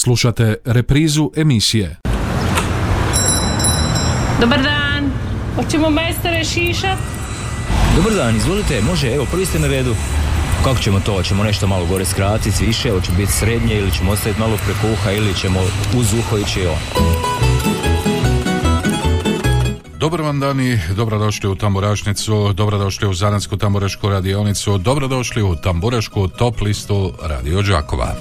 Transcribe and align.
Slušate 0.00 0.54
reprizu 0.64 1.30
emisije. 1.36 1.96
Dobar 4.40 4.62
dan, 4.62 5.10
hoćemo 5.56 5.90
majstore 5.90 6.44
šišat? 6.44 6.98
Dobar 7.96 8.12
dan, 8.12 8.36
izvolite, 8.36 8.82
može, 8.82 9.14
evo, 9.14 9.26
prvi 9.30 9.46
ste 9.46 9.58
na 9.58 9.66
redu. 9.66 9.94
Kako 10.64 10.78
ćemo 10.78 11.00
to? 11.00 11.12
Hoćemo 11.12 11.44
nešto 11.44 11.66
malo 11.66 11.86
gore 11.86 12.04
skratiti, 12.04 12.66
više, 12.66 12.90
hoće 12.90 13.12
biti 13.16 13.32
srednje 13.32 13.74
ili 13.74 13.90
ćemo 13.90 14.12
ostaviti 14.12 14.40
malo 14.40 14.56
preko 14.56 14.92
uha 14.92 15.12
ili 15.12 15.34
ćemo 15.34 15.60
uz 15.96 16.14
uho 16.14 16.38
ići 16.38 16.66
on. 16.66 16.78
Dobar 19.98 20.22
vam 20.22 20.40
dani, 20.40 20.80
dobrodošli 20.96 21.48
u 21.48 21.54
Tamburašnicu, 21.54 22.52
dobrodošli 22.52 23.08
u 23.08 23.14
Zanatsku 23.14 23.56
tamburašku 23.56 24.08
radionicu, 24.08 24.78
dobrodošli 24.78 25.42
u 25.42 25.56
Tamburašku 25.56 26.28
top 26.28 26.60
listu 26.60 27.12
Radio 27.22 27.62
Đakova. 27.62 28.14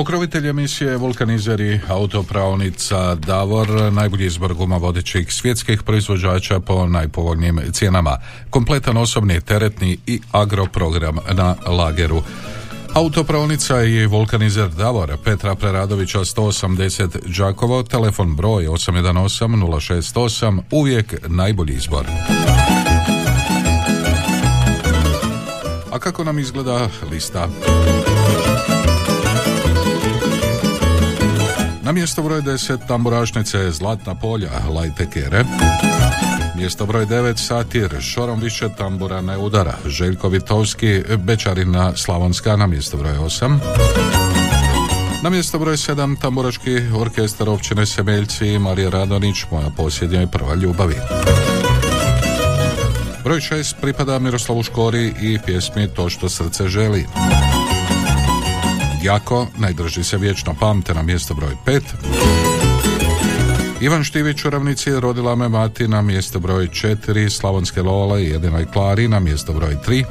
Pokrovitelj 0.00 0.48
emisije 0.48 0.96
Vulkanizeri, 0.96 1.80
autopravnica 1.88 3.14
Davor, 3.14 3.92
najbolji 3.92 4.26
izbor 4.26 4.54
guma 4.54 4.76
vodećih 4.76 5.32
svjetskih 5.32 5.82
proizvođača 5.82 6.60
po 6.60 6.86
najpovoljnijim 6.86 7.60
cijenama. 7.72 8.18
Kompletan 8.50 8.96
osobni, 8.96 9.40
teretni 9.40 9.98
i 10.06 10.20
agroprogram 10.32 11.18
na 11.32 11.56
lageru. 11.66 12.22
Autopravnica 12.94 13.82
i 13.82 14.06
vulkanizer 14.06 14.68
Davor 14.68 15.16
Petra 15.24 15.54
Preradovića 15.54 16.18
180 16.18 17.38
Đakovo, 17.38 17.82
telefon 17.82 18.36
broj 18.36 18.66
818 18.66 19.48
068, 20.12 20.60
uvijek 20.70 21.14
najbolji 21.28 21.72
izbor. 21.72 22.06
A 25.90 25.98
kako 25.98 26.24
nam 26.24 26.38
izgleda 26.38 26.88
lista? 27.10 27.48
Na 31.90 31.94
mjesto 31.94 32.22
broj 32.22 32.42
10 32.42 32.78
tamburašnice 32.88 33.70
Zlatna 33.70 34.14
polja 34.14 34.50
Lajte 34.74 35.06
Kere. 35.10 35.44
Mjesto 36.56 36.86
broj 36.86 37.06
9 37.06 37.36
Satir 37.36 38.00
Šorom 38.00 38.40
više 38.40 38.68
tambura 38.78 39.20
ne 39.20 39.38
udara 39.38 39.74
Željko 39.86 40.28
Vitovski 40.28 41.02
Bečarina 41.18 41.92
Slavonska 41.96 42.56
na 42.56 42.66
mjesto 42.66 42.96
broj 42.96 43.12
8. 43.12 43.58
Na 45.22 45.30
mjesto 45.30 45.58
broj 45.58 45.76
7 45.76 46.20
tamburaški 46.20 46.80
orkestar 46.94 47.48
općine 47.48 47.86
Semeljci 47.86 48.58
Marija 48.58 48.90
Radonić 48.90 49.36
Moja 49.50 49.70
posljednja 49.76 50.22
i 50.22 50.26
prva 50.26 50.54
ljubavi. 50.54 50.96
Broj 53.24 53.40
6 53.40 53.74
pripada 53.80 54.18
Miroslavu 54.18 54.62
Škori 54.62 55.14
i 55.20 55.38
pjesmi 55.46 55.88
To 55.88 56.10
što 56.10 56.28
srce 56.28 56.68
želi. 56.68 57.06
Jako, 59.02 59.46
najdrži 59.58 60.04
se 60.04 60.18
vječno 60.18 60.54
pamte 60.60 60.94
na 60.94 61.02
mjesto 61.02 61.34
broj 61.34 61.54
5. 61.66 61.80
Ivan 63.80 64.04
Štivić 64.04 64.44
u 64.44 64.50
ravnici 64.50 64.90
rodila 64.90 65.36
me 65.36 65.48
mati 65.48 65.88
na 65.88 66.02
mjesto 66.02 66.40
broj 66.40 66.68
4, 66.68 67.30
Slavonske 67.30 67.82
Lola 67.82 68.20
i 68.20 68.28
jedinoj 68.28 68.66
Klari 68.72 69.08
na 69.08 69.20
mjesto 69.20 69.52
broj 69.52 69.76
3. 69.86 70.04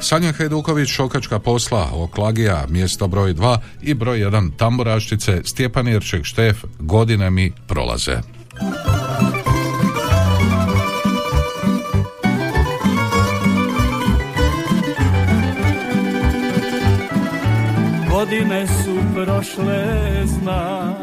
Sanja 0.00 0.32
Hajduković, 0.32 0.88
Šokačka 0.88 1.38
posla, 1.38 1.90
Oklagija, 1.92 2.66
mjesto 2.68 3.08
broj 3.08 3.34
2 3.34 3.58
i 3.82 3.94
broj 3.94 4.18
1 4.18 4.50
Tamburaštice, 4.56 5.42
Stjepan 5.44 5.88
Irček 5.88 6.24
Štef, 6.24 6.64
godine 6.78 7.30
mi 7.30 7.52
prolaze. 7.66 8.20
Godine 18.18 18.66
su 18.66 18.96
prošle 19.14 19.86
zna 20.26 20.94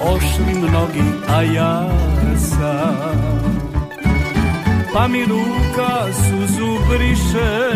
Ošli 0.00 0.54
mnogi, 0.54 1.02
a 1.28 1.42
ja 1.42 1.88
sam. 2.36 3.48
Pa 4.92 5.08
mi 5.08 5.24
ruka 5.24 6.12
suzu 6.12 6.78
briše. 6.88 7.70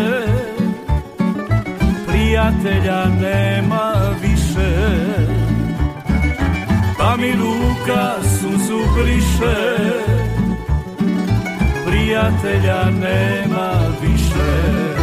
Prijatelja 2.07 3.05
nema 3.21 3.93
više. 4.21 4.71
Pa 6.97 7.15
mi 7.17 7.31
ruka 7.31 8.13
suzu 8.23 8.79
briše. 8.95 9.77
Prijatelja 11.85 12.83
nema 12.89 13.71
više 14.01 15.02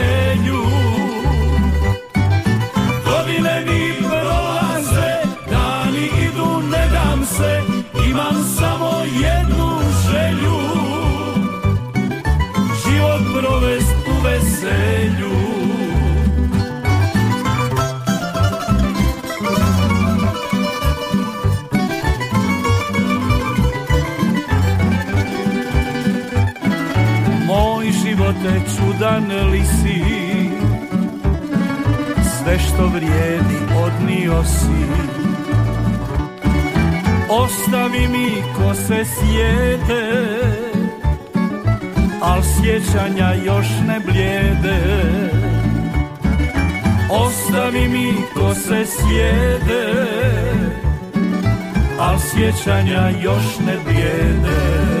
Čudan 29.11 29.51
li 29.51 29.61
si. 29.65 30.01
Sve 32.23 32.59
što 32.59 32.87
vrijedi 32.87 33.57
odnio 33.83 34.43
si. 34.43 34.85
Ostavi 37.29 38.07
mi 38.07 38.43
ko 38.57 38.73
se 38.73 39.05
sjede 39.05 40.11
Al 42.21 42.41
sjećanja 42.43 43.33
još 43.45 43.67
ne 43.87 43.99
blijede. 43.99 44.79
Ostavi 47.09 47.87
mi 47.87 48.13
ko 48.33 48.53
se 48.53 48.85
sjede 48.85 49.93
Al 51.99 52.19
sjećanja 52.19 53.09
još 53.23 53.59
ne 53.65 53.77
blijede 53.85 55.00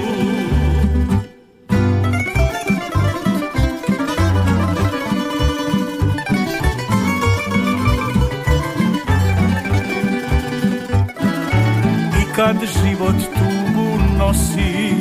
kad 12.41 12.57
život 12.57 13.15
tugu 13.37 13.89
nosi. 14.17 14.95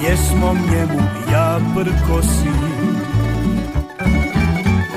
Pjesmom 0.00 0.58
njemu 0.70 1.00
ja 1.32 1.60
prkosim 1.74 2.60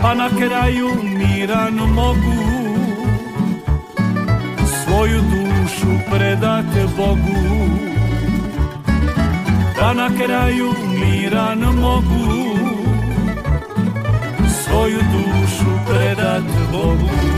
Pa 0.02 0.14
na 0.14 0.30
kraju 0.30 0.90
miran 1.04 1.74
mogu. 1.74 2.44
Svoju 4.84 5.22
dušu 5.22 5.92
predat 6.12 6.66
Bogu. 6.98 7.70
Pa 9.80 9.94
na 9.94 10.10
kraju 10.18 10.74
miran 11.00 11.60
mogu. 11.60 12.58
Svoju 14.64 15.00
dušu 15.14 15.72
predat 15.88 16.44
Bogu 16.72 17.38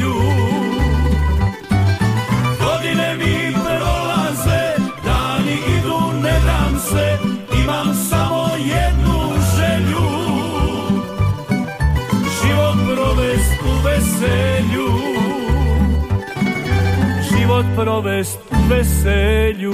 život 17.61 17.75
provest 17.75 18.39
veselju 18.69 19.73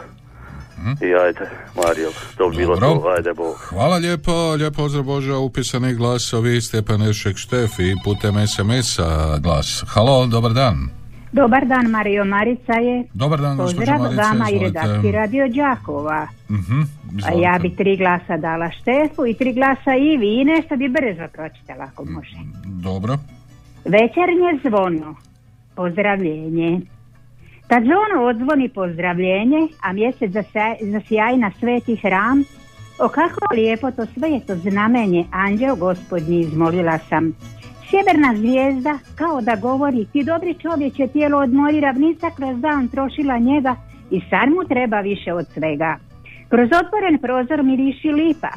I 1.01 1.13
ajde, 1.15 1.49
Mario, 1.77 2.09
to 2.37 2.49
bi 2.49 2.57
bilo 2.57 2.75
to, 2.77 3.03
ajde 3.17 3.33
Bog. 3.33 3.55
Hvala 3.59 3.97
lijepo, 3.97 4.31
lijep 4.51 4.75
pozdrav 4.75 5.03
Bože, 5.03 5.33
upisani 5.33 5.93
glasovi 5.93 6.61
Stjepan 6.61 7.01
Ešek 7.01 7.37
Štef 7.37 7.79
i 7.79 7.95
putem 8.03 8.47
SMS-a 8.47 9.05
glas. 9.37 9.83
Halo, 9.87 10.25
dobar 10.25 10.53
dan. 10.53 10.89
Dobar 11.31 11.65
dan, 11.65 11.85
Mario 11.87 12.25
Marica 12.25 12.73
je. 12.73 13.03
Dobar 13.13 13.41
dan, 13.41 13.57
gospođo 13.57 13.77
Pozdrav 13.77 13.99
Marice, 13.99 14.21
vama 14.21 14.49
i 14.49 14.55
izvolite. 14.55 14.79
redakciji 14.79 15.11
Radio 15.11 15.47
Đakova. 15.49 16.27
Mhm, 16.49 16.79
A 16.81 16.85
izvolite. 17.17 17.41
ja 17.41 17.59
bi 17.61 17.75
tri 17.75 17.97
glasa 17.97 18.37
dala 18.37 18.69
Štefu 18.71 19.25
i 19.25 19.33
tri 19.33 19.53
glasa 19.53 19.95
Ivi 19.95 20.41
i 20.41 20.45
nešto 20.45 20.75
bi 20.75 20.89
brzo 20.89 21.27
pročitala 21.33 21.83
ako 21.85 22.05
može. 22.05 22.37
Dobro. 22.65 23.17
Večernje 23.85 24.59
zvono. 24.65 25.15
Pozdravljenje. 25.75 26.81
Kad 27.71 27.83
zvono 27.83 28.27
odzvoni 28.29 28.69
pozdravljenje, 28.69 29.67
a 29.81 29.93
mjesec 29.93 30.31
zasjaji 30.81 31.37
na 31.37 31.51
sveti 31.59 31.95
hram, 31.95 32.43
o 32.99 33.07
kako 33.09 33.53
lijepo 33.53 33.91
to 33.91 34.05
sve 34.05 34.29
je 34.29 34.39
to 34.45 34.55
znamenje, 34.55 35.25
anđeo 35.31 35.75
gospodnji, 35.75 36.39
izmolila 36.39 36.97
sam. 36.97 37.33
Sjeverna 37.89 38.35
zvijezda, 38.35 38.99
kao 39.15 39.41
da 39.41 39.55
govori, 39.55 40.05
ti 40.13 40.23
dobri 40.23 40.53
čovječe, 40.53 41.07
tijelo 41.07 41.37
od 41.37 41.53
mojih 41.53 41.81
ravnica 41.81 42.29
kroz 42.29 42.59
dan 42.59 42.87
trošila 42.87 43.37
njega 43.37 43.75
i 44.11 44.21
sad 44.29 44.49
mu 44.49 44.63
treba 44.69 44.99
više 45.01 45.33
od 45.33 45.45
svega. 45.53 45.97
Kroz 46.49 46.69
otvoren 46.81 47.17
prozor 47.21 47.63
miriši 47.63 48.07
lipa, 48.07 48.51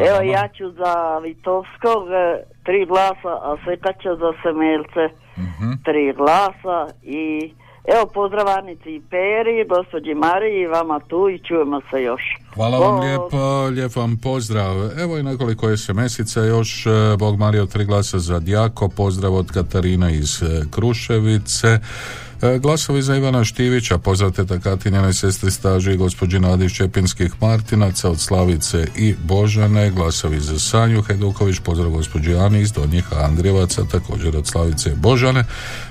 Evo 0.09 0.21
ja 0.21 0.47
ću 0.47 0.71
za 0.71 1.19
Vitovskog 1.23 2.07
e, 2.09 2.43
tri 2.63 2.85
glasa, 2.85 3.33
a 3.47 3.55
Sveta 3.63 3.93
će 3.93 4.09
za 4.09 4.31
Semelce 4.43 5.15
tri 5.85 6.13
glasa 6.17 6.93
i 7.03 7.53
evo 7.85 8.05
pozdrav 8.13 8.47
Anici 8.47 8.89
i 8.89 9.01
Peri, 9.09 9.65
gospođi 9.69 10.13
Mariji, 10.13 10.67
vama 10.67 10.99
tu 10.99 11.29
i 11.29 11.39
čujemo 11.39 11.81
se 11.91 12.01
još. 12.01 12.21
Hvala 12.53 12.79
vam 12.79 12.95
Bog. 12.95 13.03
lijepo, 13.03 13.65
lijep 13.75 13.95
vam 13.95 14.17
pozdrav. 14.23 14.99
Evo 14.99 15.17
i 15.17 15.23
nekoliko 15.23 15.77
SMS-ica 15.77 16.41
još, 16.41 16.85
e, 16.85 16.89
Bog 17.19 17.39
Mario, 17.39 17.65
tri 17.65 17.85
glasa 17.85 18.19
za 18.19 18.39
Djako, 18.39 18.89
pozdrav 18.89 19.35
od 19.35 19.51
Katarina 19.51 20.11
iz 20.11 20.43
e, 20.43 20.45
Kruševice, 20.71 21.79
E, 22.41 22.59
glasovi 22.59 23.01
za 23.01 23.15
Ivana 23.15 23.43
Štivića, 23.43 23.97
pozdrav 23.97 24.31
teta 24.31 24.59
Katinjane 24.59 25.13
sestri 25.13 25.51
staži 25.51 25.97
gospođi 25.97 26.39
Nadi 26.39 26.65
iz 26.65 26.71
Čepinskih 26.71 27.31
Martinaca 27.41 28.09
od 28.09 28.19
Slavice 28.19 28.87
i 28.95 29.15
Božane, 29.23 29.91
glasovi 29.91 30.39
za 30.39 30.59
Sanju 30.59 31.01
Hajduković, 31.01 31.59
pozdrav 31.59 31.89
gospođi 31.89 32.35
Ani 32.35 32.61
iz 32.61 32.71
Donjih 32.71 33.05
Andrijevaca, 33.13 33.83
također 33.91 34.37
od 34.37 34.47
Slavice 34.47 34.89
i 34.89 34.95
Božane, 34.95 35.45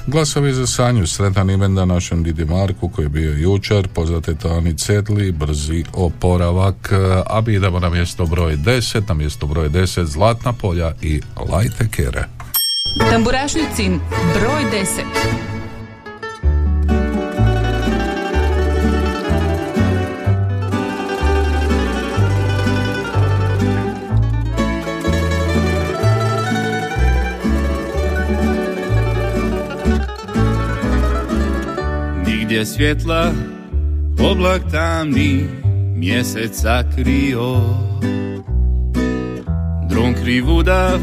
glasovi 0.07 0.53
za 0.53 0.67
Sanju, 0.67 1.07
sretan 1.07 1.51
imendan 1.51 1.89
našem 1.89 2.23
Didi 2.23 2.45
Marku 2.45 2.89
koji 2.89 3.05
je 3.05 3.09
bio 3.09 3.33
jučer, 3.33 3.89
pozdrav 3.89 4.21
teta 4.21 4.49
Ani 4.49 4.79
Cedli, 4.79 5.33
brzi 5.33 5.85
oporavak, 5.93 6.91
E, 6.93 7.23
a 7.27 7.41
mi 7.47 7.55
idemo 7.55 7.81
na 7.81 7.91
mjesto 7.91 8.27
broj 8.27 8.57
10, 8.57 9.09
na 9.09 9.15
mjesto 9.15 9.47
broj 9.47 9.69
10 9.69 10.05
Zlatna 10.05 10.53
polja 10.53 10.93
i 11.03 11.21
Lajte 11.51 11.89
Kere. 11.91 12.25
Tamburašnicin 13.11 14.01
broj 14.35 14.65
10. 14.73 15.60
Nigdje 32.51 32.67
svjetla, 32.67 33.33
oblak 34.31 34.63
tamni, 34.73 35.49
mjesec 35.97 36.61
sakrio. 36.61 37.57
Dron 39.89 40.15
krivudav, 40.23 40.99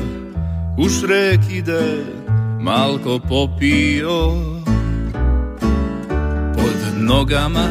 u 0.77 0.89
šrek 0.89 1.39
ide, 1.51 2.03
malko 2.61 3.19
popio. 3.29 4.31
Pod 6.55 6.97
nogama 6.97 7.69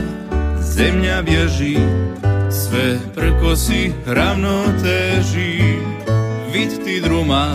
zemlja 0.60 1.22
bježi, 1.22 1.76
sve 2.50 2.98
prkosi 3.14 3.92
ravno 4.06 4.64
teži. 4.82 5.62
Vid 6.52 6.84
ti 6.84 7.00
druma, 7.00 7.52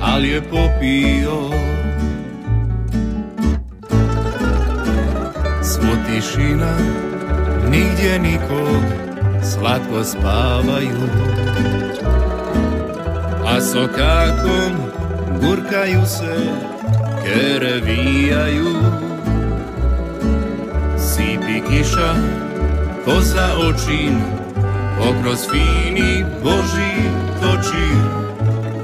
ali 0.00 0.28
je 0.28 0.42
popio. 0.42 1.50
Tišina, 6.06 6.76
nigdje 7.70 8.18
nikog, 8.18 8.82
slatko 9.42 10.04
spavaju. 10.04 11.08
A 13.46 13.60
sokakom 13.60 14.72
gurkaju 15.40 16.06
se, 16.06 16.36
kere 17.24 17.80
vijaju. 17.80 18.76
Sipi 20.98 21.62
kiša, 21.68 22.14
ko 23.04 23.20
za 23.20 23.48
očin, 23.68 24.20
okroz 25.00 25.38
fini 25.50 26.24
Boži 26.42 26.94
toči. 27.40 27.88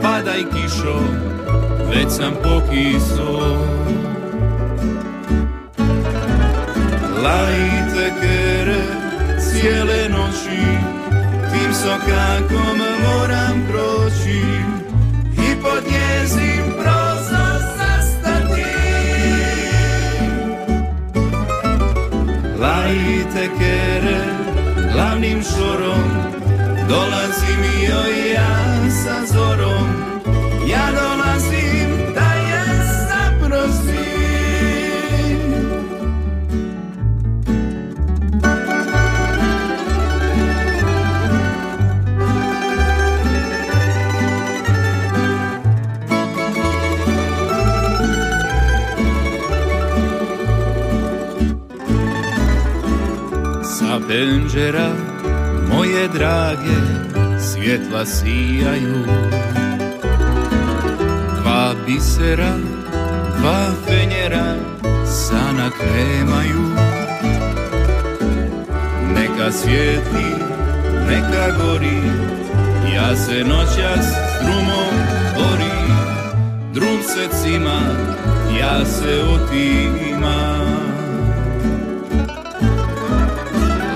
Padaj 0.02 0.42
kišo, 0.52 0.98
već 1.90 2.12
sam 2.12 2.32
pokiso. 2.42 3.71
Lajte 7.22 8.12
kere 8.20 8.82
cijele 9.38 10.08
noći, 10.08 10.62
tim 11.52 11.74
sokakom 11.74 12.78
moram 13.04 13.66
proći 13.70 14.40
i 15.32 15.62
pod 15.62 15.82
njezin 15.92 16.72
prozor 16.72 17.60
zastati. 17.78 18.64
Lajte 22.60 23.48
kere 23.58 24.18
glavnim 24.92 25.42
šorom, 25.42 26.10
dolazim 26.88 27.64
joj 27.88 28.32
ja 28.32 28.56
sa 29.04 29.34
zorom, 29.34 29.88
ja 30.68 30.90
dolazim 30.90 31.11
Sa 54.12 54.18
penđera 54.18 54.90
moje 55.68 56.08
drage 56.08 56.78
svjetla 57.40 58.06
sijaju. 58.06 59.04
Dva 61.40 61.74
bisera, 61.86 62.52
dva 63.38 63.66
fenjera 63.86 64.54
sana 65.06 65.70
kremaju 65.70 66.62
Neka 69.14 69.52
svijetli, 69.52 70.44
neka 71.08 71.56
gori 71.62 72.02
Ja 72.94 73.16
se 73.16 73.44
noćas 73.44 74.06
s 74.06 74.44
drumom 74.44 74.94
borim. 75.34 75.96
Drum 76.74 77.02
se 77.02 77.42
cima, 77.42 77.80
ja 78.60 78.84
se 78.84 79.22
otimam 79.34 80.81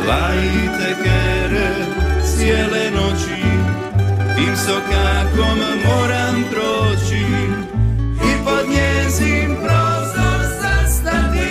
Lajte 0.07 0.97
kere 1.03 1.71
cijele 2.25 2.91
noći 2.91 3.37
sokakom 4.67 5.59
moram 5.87 6.45
proći 6.51 7.25
I 8.15 8.45
pod 8.45 8.69
njezin 8.69 9.57
prozor 9.57 10.41
zastati 10.63 11.49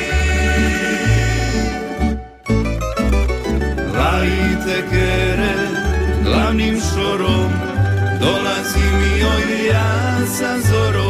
Lajte 3.97 4.83
kere 4.89 5.53
glavnim 6.23 6.77
šorom 6.93 7.51
Dolazim 8.19 9.19
joj 9.19 9.67
ja 9.67 10.27
sa 10.37 10.59
zorom 10.69 11.04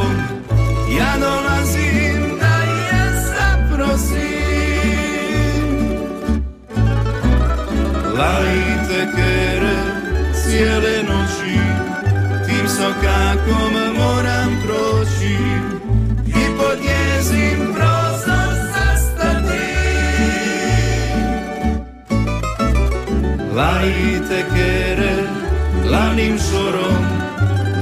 kere 9.15 9.75
cijele 10.33 11.03
noći 11.03 11.59
Tim 12.47 12.67
sokakom 12.67 13.73
moram 13.97 14.61
proći 14.65 15.37
I 16.27 16.57
pod 16.57 16.77
njezin 16.79 17.73
prozor 17.73 18.55
zastati. 18.73 19.65
Lajte 23.55 24.45
kere 24.55 25.15
glavnim 25.87 26.37
šorom 26.39 27.05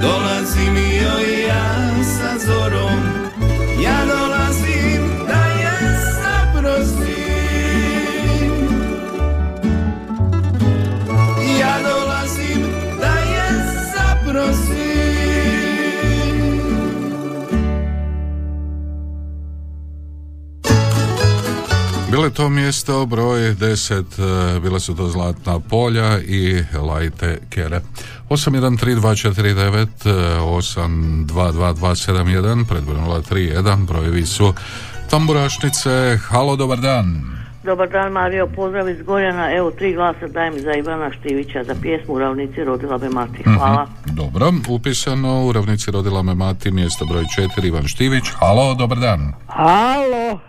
Dolazim 0.01 0.75
joj 0.75 1.47
ja 1.47 2.03
sa 2.03 2.45
zorom. 2.45 2.99
Ja 3.83 4.05
dolazim 4.05 4.32
to 22.33 22.49
mjesto 22.49 23.05
broj 23.05 23.55
10, 23.55 24.19
e, 24.19 24.23
bila 24.59 24.79
su 24.79 24.95
to 24.95 25.07
Zlatna 25.07 25.59
polja 25.59 26.19
i 26.19 26.63
Lajte 26.87 27.39
Kere. 27.49 27.81
813249, 28.29 29.87
e, 30.05 30.09
822271, 30.39 32.65
predbroj 32.65 32.97
031, 32.97 33.85
brojevi 33.85 34.25
su 34.25 34.53
tamburašnice. 35.09 36.17
Halo, 36.29 36.55
dobar 36.55 36.79
dan. 36.79 37.33
Dobar 37.63 37.89
dan 37.89 38.11
Mario, 38.11 38.47
pozdrav 38.55 38.89
iz 38.89 39.01
Gorjana. 39.01 39.53
Evo 39.53 39.71
tri 39.71 39.93
glasa 39.93 40.27
dajem 40.27 40.59
za 40.59 40.73
Ivana 40.73 41.11
Štivića 41.11 41.63
za 41.63 41.75
pjesmu 41.81 42.13
u 42.13 42.19
ravnici 42.19 42.63
Rodila 42.63 42.97
me 42.97 43.09
mati. 43.09 43.43
Hvala. 43.43 43.83
Mhm, 43.83 43.91
Dobro, 44.15 44.53
upisano 44.69 45.45
u 45.45 45.51
ravnici 45.51 45.91
rodila 45.91 46.21
me 46.21 46.35
mati, 46.35 46.71
mjesto 46.71 47.05
broj 47.05 47.23
4, 47.23 47.67
Ivan 47.67 47.87
Štivić. 47.87 48.23
Halo, 48.39 48.75
dobar 48.75 48.97
dan. 48.97 49.33
Halo. 49.47 50.39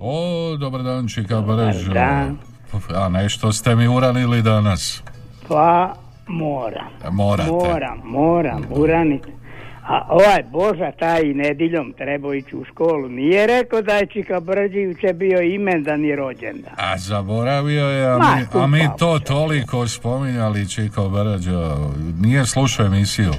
O, 0.00 0.56
dobar 0.56 0.82
dan, 0.82 1.08
Čika 1.08 1.40
Brž. 1.40 1.88
dan. 1.88 2.38
A 2.94 3.08
nešto 3.08 3.52
ste 3.52 3.74
mi 3.76 3.88
uranili 3.88 4.42
danas. 4.42 5.02
Pa 5.48 5.94
moram. 6.26 6.88
Morate. 7.10 7.50
Moram, 7.50 8.00
moram 8.04 8.62
uraniti. 8.70 9.28
A 9.88 10.06
ovaj 10.08 10.42
Boža 10.52 10.92
taj 10.98 11.22
nediljom 11.24 11.92
trebao 11.98 12.34
ići 12.34 12.56
u 12.56 12.64
školu. 12.64 13.08
Nije 13.08 13.46
rekao 13.46 13.82
da 13.82 13.92
je 13.92 14.06
Čika 14.06 14.40
Brđi 14.40 14.78
juče 14.78 15.12
bio 15.12 15.40
imendan 15.42 16.04
i 16.04 16.16
rođendan. 16.16 16.72
A 16.76 16.98
zaboravio 16.98 17.86
je, 17.86 18.06
a 18.06 18.18
mi, 18.18 18.60
a 18.60 18.66
mi 18.66 18.88
to 18.98 19.18
toliko 19.18 19.88
spominjali, 19.88 20.68
Čiko 20.68 21.08
Brđo. 21.08 21.90
Nije 22.20 22.46
slušao 22.46 22.86
emisiju. 22.86 23.32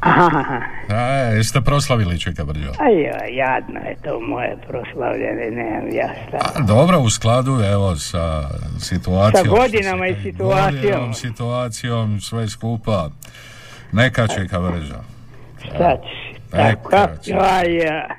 Aha, 0.00 0.60
A, 0.88 1.00
jeste 1.36 1.60
proslavili 1.60 2.20
Čika 2.20 2.44
Brđo? 2.44 2.70
aj, 2.78 3.10
aj, 3.22 3.36
jadno 3.36 3.80
je 3.80 3.96
to 4.04 4.20
moje 4.20 4.56
proslavljene, 4.68 5.50
nemam 5.50 5.88
ja 5.92 6.08
šta. 6.28 6.36
A, 6.54 6.62
dobro, 6.62 6.98
u 7.00 7.10
skladu, 7.10 7.60
evo, 7.72 7.96
sa 7.96 8.48
situacijom. 8.80 9.44
Sa 9.46 9.50
godinama 9.50 10.06
i 10.06 10.14
situacijom. 10.22 10.82
Godinom, 10.82 11.14
situacijom, 11.14 12.20
sve 12.20 12.48
skupa. 12.48 13.10
Neka 13.92 14.26
Čika 14.28 14.60
Brđo. 14.60 15.00
Šta 15.64 15.96
ćeš? 15.96 16.40
Neka 16.52 17.08
a, 17.40 18.14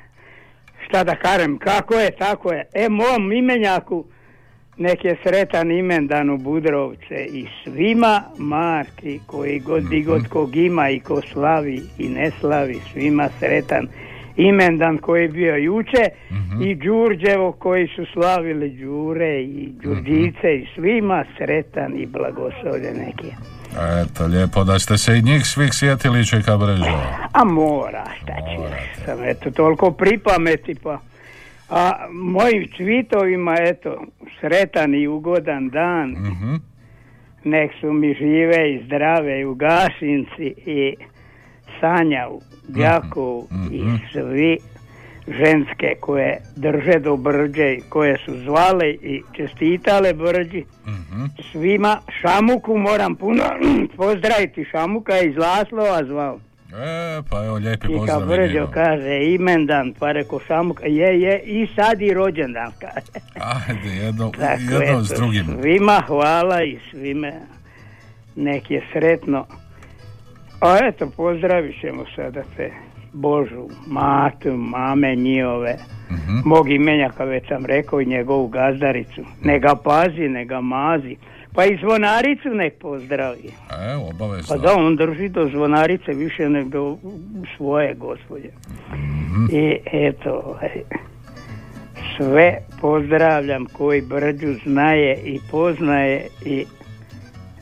šta 0.88 1.04
da 1.04 1.16
kažem, 1.16 1.58
kako 1.58 1.94
je, 1.94 2.10
tako 2.10 2.52
je. 2.52 2.68
E, 2.74 2.88
mom 2.88 3.32
imenjaku 3.32 4.04
nek 4.78 5.04
je 5.04 5.16
sretan 5.22 5.70
imendan 5.70 6.30
u 6.30 6.38
Budrovce 6.38 7.14
i 7.24 7.46
svima 7.64 8.22
Marki 8.38 9.20
koji 9.26 9.58
god 9.60 9.82
Mhm. 9.82 9.90
di 9.90 10.02
god 10.02 10.28
kog 10.28 10.56
ima 10.56 10.90
i 10.90 11.00
ko 11.00 11.20
slavi 11.22 11.82
i 11.98 12.08
ne 12.08 12.30
slavi, 12.30 12.78
svima 12.92 13.28
sretan 13.38 13.88
imendan 14.36 14.98
koji 14.98 15.22
je 15.22 15.28
bio 15.28 15.56
juče 15.56 16.08
Mhm. 16.30 16.62
i 16.62 16.74
Đurđevo 16.74 17.52
koji 17.52 17.86
su 17.86 18.06
slavili 18.12 18.70
Đure 18.70 19.42
i 19.42 19.68
Đurđice 19.72 20.54
i 20.54 20.66
svima 20.74 21.24
sretan 21.36 21.92
i 21.96 22.06
blagoslovljen 22.06 22.96
neki. 22.96 23.32
Eto, 24.02 24.26
lijepo 24.26 24.64
da 24.64 24.78
ste 24.78 24.98
se 24.98 25.18
i 25.18 25.22
njih 25.22 25.46
svih 25.46 25.70
sjetili 25.72 26.26
Čika 26.26 26.56
Brđo. 26.56 26.84
A 27.32 27.44
mora, 27.44 28.04
šta 28.16 28.32
ću, 28.32 28.62
sam 29.04 29.18
eto 29.24 29.50
toliko 29.50 29.90
pripameti 29.90 30.74
pa. 30.74 30.98
A 31.70 31.92
mojim 32.12 32.68
cvitovima, 32.76 33.56
eto, 33.60 34.04
sretan 34.40 34.94
i 34.94 35.06
ugodan 35.08 35.68
dan, 35.68 36.10
Mhm. 36.10 36.54
nek 37.44 37.70
su 37.80 37.92
mi 37.92 38.14
žive 38.14 38.74
i 38.74 38.84
zdrave 38.84 39.40
i 39.40 39.44
u 39.44 39.54
Gašinci 39.54 40.54
i 40.66 40.94
Sanja 41.80 42.28
u 42.30 42.40
Đakovu 42.68 43.48
i 43.72 43.82
svi 44.12 44.58
ženske 45.28 45.94
koje 46.00 46.38
drže 46.56 46.98
do 46.98 47.16
brđe 47.16 47.72
i 47.72 47.80
koje 47.88 48.16
su 48.24 48.38
zvale 48.38 48.90
i 48.90 49.22
čestitale 49.36 50.12
brđi. 50.14 50.64
Svima 51.52 51.98
Šamuku 52.20 52.76
moram 52.76 53.14
puno 53.16 53.42
pozdraviti. 53.96 54.64
Šamuka 54.64 55.12
je 55.12 55.28
iz 55.30 55.36
Laslova 55.36 56.04
zvao. 56.04 56.38
E, 56.70 57.22
pa 57.22 57.44
evo, 57.44 57.56
lijepi 57.56 57.86
I 57.86 57.90
kad 57.90 57.98
pozdrav. 57.98 58.22
i 58.22 58.26
Brđo 58.28 58.52
njima. 58.54 58.72
kaže 58.72 59.24
imendan, 59.24 59.94
pa 59.94 60.12
rekao 60.12 60.40
Šamuka, 60.40 60.86
je, 60.86 61.20
je, 61.20 61.40
i 61.40 61.66
sad 61.68 62.00
i 62.02 62.14
rođendan. 62.14 62.72
kaže. 62.78 63.06
Ajde, 63.36 63.88
jedno, 63.96 64.30
Tako 64.38 64.60
jedno 64.62 64.80
eto, 64.82 65.02
s 65.02 65.08
drugim. 65.08 65.44
Svima 65.62 66.02
hvala 66.06 66.62
i 66.62 66.78
svime 66.90 67.32
nek 68.36 68.70
je 68.70 68.82
sretno. 68.92 69.46
A 70.60 70.78
eto, 70.82 71.10
pozdravit 71.10 71.80
ćemo 71.80 72.04
sada 72.16 72.42
te 72.56 72.70
Božu, 73.12 73.68
matu, 73.86 74.52
mame 74.52 75.14
njihove, 75.16 75.76
Mhm. 76.10 76.38
mog 76.44 76.70
imenjaka 76.70 77.24
već 77.24 77.48
sam 77.48 77.66
rekao 77.66 78.00
i 78.00 78.06
njegovu 78.06 78.48
gazdaricu. 78.48 79.20
Ne 79.42 79.58
ga 79.58 79.74
pazi, 79.76 80.20
ne 80.20 80.44
ga 80.44 80.60
mazi. 80.60 81.16
Pa 81.58 81.64
i 81.64 81.78
zvonaricu 81.82 82.48
nek 82.48 82.74
pozdravi. 82.80 83.52
Evo, 83.92 84.08
obavezno. 84.08 84.56
Pa 84.56 84.62
da, 84.62 84.74
on 84.76 84.96
drži 84.96 85.28
do 85.28 85.48
zvonarice 85.52 86.12
više 86.12 86.48
nego 86.48 86.98
svoje 87.56 87.94
gospođe. 87.94 88.48
Mhm. 88.92 89.56
I 89.56 89.78
eto, 89.92 90.58
sve 92.16 92.58
pozdravljam 92.80 93.64
koji 93.72 94.00
Brđu 94.00 94.54
znaje 94.64 95.16
i 95.24 95.40
poznaje 95.50 96.26
i 96.44 96.64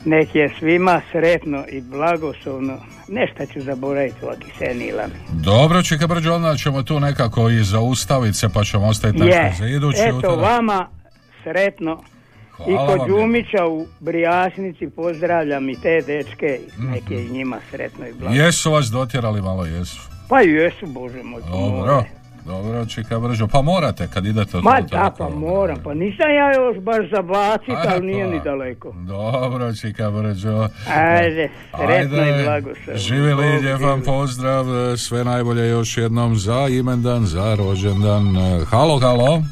nek 0.05 0.35
je 0.35 0.49
svima 0.59 1.01
sretno 1.11 1.63
i 1.71 1.81
blagoslovno. 1.81 2.77
Nešto 3.07 3.45
ću 3.45 3.61
zaboraviti 3.61 4.25
ovaki 4.25 4.51
senilami. 4.57 5.13
Dobro, 5.43 5.83
Čika 5.83 6.07
Brđo, 6.07 6.33
onda 6.33 6.55
ćemo 6.55 6.83
tu 6.83 6.99
nekako 6.99 7.49
i 7.49 7.63
zaustaviti 7.63 8.37
se, 8.37 8.49
pa 8.53 8.63
ćemo 8.63 8.87
ostaviti 8.87 9.19
nešto 9.19 9.63
za 9.63 9.67
idući 9.67 9.99
eto 10.01 10.35
vama 10.35 10.87
sretno. 11.43 12.03
I 12.67 12.71
Hvala 12.71 12.87
kod 12.87 12.99
vam 12.99 13.09
Đumića 13.09 13.65
u 13.67 13.85
Brijasnici 13.99 14.89
pozdravljam 14.95 15.69
i 15.69 15.75
te 15.81 16.01
dečke, 16.07 16.59
nek 16.77 17.11
je 17.11 17.25
i 17.25 17.29
njima 17.29 17.57
sretno 17.71 18.07
i 18.07 18.11
blagoslovno. 18.11 18.43
Jesu 18.43 18.71
vas 18.71 18.85
dotjerali 18.85 19.41
malo, 19.41 19.65
jesu. 19.65 20.09
Pa 20.29 20.41
i 20.41 20.49
jesu, 20.49 20.85
Bože 20.85 21.23
moj. 21.23 21.41
pa 21.41 21.47
Dobro, 21.49 22.03
dobro, 22.45 22.85
Čika 22.85 23.19
Brđo. 23.19 23.47
Pa 23.47 23.61
morate 23.61 24.07
kad 24.13 24.25
idete 24.25 24.57
od 24.57 24.63
Ma 24.63 24.81
da, 24.91 25.13
pa 25.17 25.29
moram, 25.29 25.77
pa 25.83 25.93
nisam 25.93 26.29
ja 26.29 26.53
još 26.55 26.77
baš 26.83 27.09
zabacit, 27.11 27.75
ali 27.87 28.05
nije 28.05 28.25
pa. 28.25 28.31
ni 28.31 28.39
daleko. 28.43 28.93
Dobro, 29.07 29.75
Čika 29.75 30.11
Brđo. 30.11 30.67
Ajde, 30.95 31.49
sretno 31.77 32.21
Ajde, 32.21 32.41
i 32.41 32.43
blagoslovno. 32.43 32.97
Živjeli, 32.97 33.53
Bog 33.53 33.63
lijep 33.63 33.81
vam 33.81 34.01
pozdrav, 34.01 34.65
sve 34.97 35.23
najbolje 35.23 35.69
još 35.69 35.97
jednom 35.97 36.35
za 36.35 36.67
imendan, 36.69 37.25
za 37.25 37.55
rođendan. 37.55 38.35
Halo, 38.69 38.99
halo. 38.99 39.43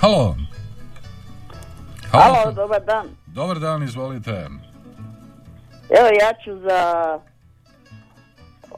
Halo. 0.00 0.36
Halo, 2.12 2.52
dobar 2.52 2.84
dan. 2.84 3.06
Dobar 3.26 3.58
dan, 3.58 3.82
izvolite. 3.82 4.30
Evo 5.98 6.08
ja 6.20 6.32
ću 6.44 6.58
za 6.58 7.18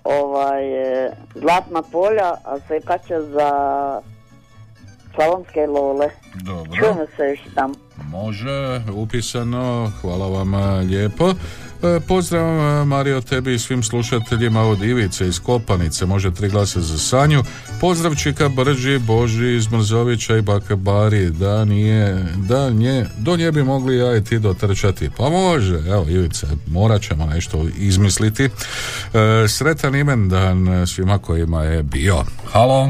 ovaj 0.05 0.63
Zlatna 1.35 1.83
polja, 1.93 2.35
a 2.45 2.57
Sekača 2.69 3.21
za 3.21 3.51
Slavonske 5.15 5.67
lole. 5.67 6.09
Dobro. 6.35 6.73
Čujemo 6.79 7.07
se 7.17 7.23
još 7.23 7.41
tam. 7.55 7.73
Može, 8.11 8.81
upisano, 8.95 9.93
hvala 10.01 10.27
vam 10.27 10.55
lijepo. 10.89 11.33
E, 11.85 12.01
Pozdrav 12.09 12.45
e, 12.45 12.85
Mario 12.85 13.21
tebi 13.21 13.55
i 13.55 13.59
svim 13.59 13.83
slušateljima 13.83 14.63
od 14.63 14.83
Ivice 14.83 15.27
iz 15.27 15.41
Kopanice, 15.41 16.07
može 16.07 16.35
tri 16.35 16.49
glasa 16.49 16.81
za 16.81 16.99
Sanju. 16.99 17.43
Pozdrav 17.81 18.15
Čika 18.15 18.49
Brđi, 18.49 18.99
Boži 18.99 19.55
iz 19.55 19.73
Mrzovića 19.73 20.37
i 20.37 20.43
Baka 20.43 20.77
Bari, 20.77 21.31
da 21.31 21.65
nije, 21.65 22.25
da 22.49 22.71
nje, 22.71 23.05
do 23.19 23.37
nje 23.37 23.53
bi 23.53 23.63
mogli 23.63 23.97
ja 23.97 24.17
i 24.17 24.25
ti 24.25 24.39
dotrčati. 24.39 25.11
Pa 25.19 25.29
može, 25.29 25.75
evo 25.75 26.05
Ivice, 26.09 26.47
morat 26.71 27.03
ćemo 27.03 27.27
nešto 27.27 27.65
izmisliti. 27.79 28.45
E, 28.45 28.49
sretan 29.49 29.95
imendan 29.95 30.87
svima 30.87 31.19
kojima 31.19 31.63
je 31.63 31.83
bio. 31.83 32.17
Halo. 32.53 32.89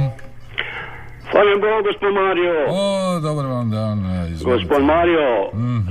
Hvala 1.31 1.51
Bog, 1.61 1.85
gospod 1.85 2.15
Mario. 2.15 2.55
O, 2.69 3.21
dobar 3.21 3.47
vam 3.47 3.71
dan. 3.71 3.99
e, 4.07 4.31
izvolite. 4.33 4.65
Gospod 4.65 4.85
Mario, 4.85 5.27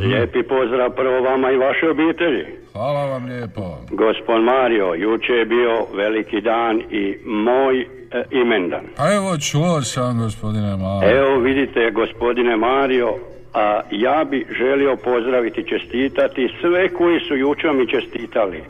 lijepi 0.08 0.44
pozdrav 0.44 0.90
prvo 0.96 1.22
vama 1.22 1.52
i 1.52 1.58
vaše 1.58 1.90
obitelji. 1.90 2.63
Hvala 2.74 3.06
vam 3.06 3.26
lijepo. 3.26 3.78
Gospod 3.92 4.44
Mario, 4.44 4.94
juče 4.94 5.34
je 5.34 5.46
bio 5.46 5.86
veliki 5.96 6.42
dan 6.42 6.82
i 6.92 7.18
moj 7.26 7.82
e, 7.82 7.88
imendan. 8.32 8.86
A 8.98 9.14
evo 9.14 9.38
čuo 9.38 9.82
sam 9.82 10.18
gospodine 10.18 10.78
Mali. 10.78 11.06
Evo 11.12 11.40
vidite, 11.40 11.92
gospodine 11.92 12.58
Mario, 12.58 13.08
a 13.54 13.82
ja 13.92 14.24
bi 14.24 14.46
želio 14.58 14.96
pozdraviti 14.96 15.62
i 15.62 15.64
čestitati 15.64 16.50
sve 16.62 16.90
koji 16.90 17.20
su 17.20 17.36
jučer 17.36 17.74
mi 17.74 17.88
čestitali. 17.88 18.64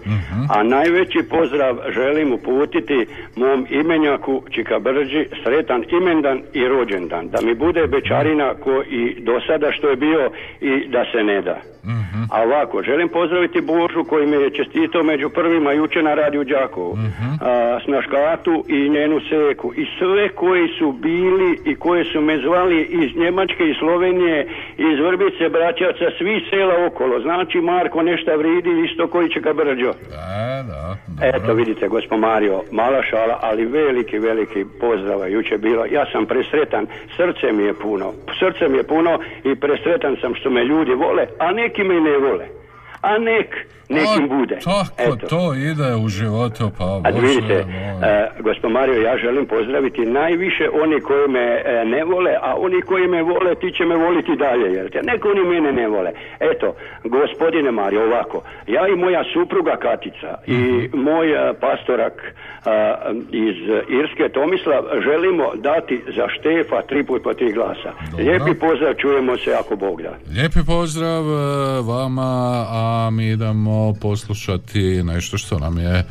A 0.50 0.64
najveći 0.64 1.20
pozdrav 1.30 1.78
želim 1.90 2.34
uputiti 2.34 3.06
mom 3.36 3.68
imenjaku 3.70 4.44
Čika 4.52 4.80
Brđi, 4.80 5.26
sretan 5.44 5.84
imendan 5.90 6.42
i 6.54 6.68
rođendan. 6.68 7.28
Da 7.28 7.42
mi 7.42 7.56
bude 7.56 7.88
bečarina 7.88 8.54
ko 8.54 8.84
i 8.90 9.16
do 9.20 9.40
sada 9.48 9.72
što 9.72 9.90
je 9.90 9.96
bio 9.96 10.32
i 10.62 10.88
da 10.88 11.06
se 11.12 11.24
ne 11.24 11.42
da. 11.42 11.62
A 12.32 12.42
ovako, 12.42 12.84
želim 12.84 13.10
pozdraviti 13.10 13.62
Božu 13.62 14.04
koji 14.04 14.28
mi 14.28 14.36
je 14.36 14.50
čestitao 14.50 15.04
među 15.04 15.30
prvima 15.30 15.72
juče 15.72 16.02
na 16.02 16.14
radiju 16.14 16.44
Đakovu, 16.44 16.98
a, 17.42 17.80
Snaškatu 17.86 18.66
i 18.68 18.90
njenu 18.90 19.20
seku 19.30 19.74
i 19.78 19.86
sve 20.00 20.30
koji 20.30 20.68
su 20.80 20.92
bili 20.92 21.60
i 21.66 21.76
koji 21.76 22.04
su 22.06 22.22
me 22.22 22.38
zvali 22.38 22.84
iz 22.84 23.16
Njemačke 23.16 23.64
i 23.70 23.76
Slovenije, 23.80 24.48
iz 24.78 25.00
Vrbice, 25.06 25.50
Braćaca, 25.50 26.06
svi 26.18 26.46
sela 26.50 26.86
okolo. 26.88 27.20
Znači 27.20 27.58
Marko 27.62 28.02
nešto 28.02 28.38
vridi 28.38 28.70
isto 28.86 29.08
koji 29.08 29.30
će 29.30 29.40
ga 29.40 29.54
brđo. 29.54 29.90
E, 29.90 30.64
da, 30.68 30.98
Eto 31.22 31.54
vidite, 31.54 31.88
gospod 31.88 32.20
Mario, 32.20 32.62
mala 32.72 33.02
šala, 33.10 33.40
ali 33.42 33.66
veliki, 33.66 34.20
veliki 34.20 34.66
pozdrav 34.80 35.30
juče 35.30 35.58
bilo. 35.58 35.86
Ja 35.86 36.06
sam 36.12 36.26
presretan, 36.26 36.88
srce 37.18 37.52
mi 37.52 37.64
je 37.64 37.74
puno, 37.74 38.14
srce 38.40 38.70
mi 38.70 38.78
je 38.78 38.84
puno 38.84 39.20
i 39.44 39.56
presretan 39.56 40.18
sam 40.22 40.36
što 40.36 40.50
me 40.50 40.64
ljudi 40.64 40.94
vole, 40.94 41.28
a 41.40 41.52
neki 41.52 41.84
me 41.84 41.98
i 41.98 42.02
ne 42.02 42.18
vole. 42.18 42.63
A 43.04 43.18
nek, 43.18 43.50
nekim 43.90 44.28
bude. 44.30 44.58
Tako 44.64 45.16
to 45.30 45.54
ide 45.54 45.96
u 45.96 46.08
životu, 46.10 46.72
pa 46.78 46.84
A 47.04 47.10
vidite, 47.22 47.54
e, 47.54 47.66
gospod 48.40 48.72
Mario, 48.72 49.02
ja 49.02 49.18
želim 49.18 49.46
pozdraviti 49.46 50.02
najviše 50.02 50.66
oni 50.84 51.02
koji 51.02 51.28
me 51.28 51.40
e, 51.66 51.86
ne 51.86 52.04
vole, 52.04 52.32
a 52.42 52.56
oni 52.58 52.82
koji 52.82 53.08
me 53.08 53.22
vole, 53.24 53.56
ti 53.56 53.72
će 53.78 53.86
me 53.86 53.96
voliti 53.96 54.36
dalje, 54.36 54.74
jer 54.74 54.92
te 54.92 55.00
neko 55.04 55.28
oni 55.30 55.44
mene 55.44 55.72
ne 55.72 55.88
vole. 55.88 56.12
Eto, 56.40 56.76
gospodine 57.04 57.72
Mario, 57.72 58.04
ovako, 58.04 58.42
ja 58.68 58.88
i 58.88 58.96
moja 58.96 59.24
supruga 59.34 59.76
Katica 59.78 60.32
i 60.48 60.54
Mhm. 60.54 61.02
moj 61.04 61.50
e, 61.50 61.54
pastorak 61.54 62.34
iz 63.32 63.56
Irske 64.00 64.30
Tomislav 64.30 64.84
želimo 65.04 65.44
dati 65.56 66.02
za 66.16 66.28
Štefa 66.30 66.82
tri 66.82 67.04
put 67.04 67.24
po 67.24 67.34
tri 67.34 67.52
glasa. 67.54 67.92
Lijepi 68.18 68.54
pozdrav, 68.60 68.94
čujemo 68.94 69.38
se 69.38 69.54
ako 69.60 69.76
Bog 69.76 70.02
da. 70.02 70.14
Lijepi 70.36 70.60
pozdrav 70.68 71.24
vama, 71.88 72.32
a 72.70 72.93
mi 73.12 73.30
idemo 73.30 73.94
poslušati 73.94 75.04
nešto 75.04 75.38
što 75.38 75.60
nam 75.60 75.78
je 75.78 75.98
e, 75.98 76.06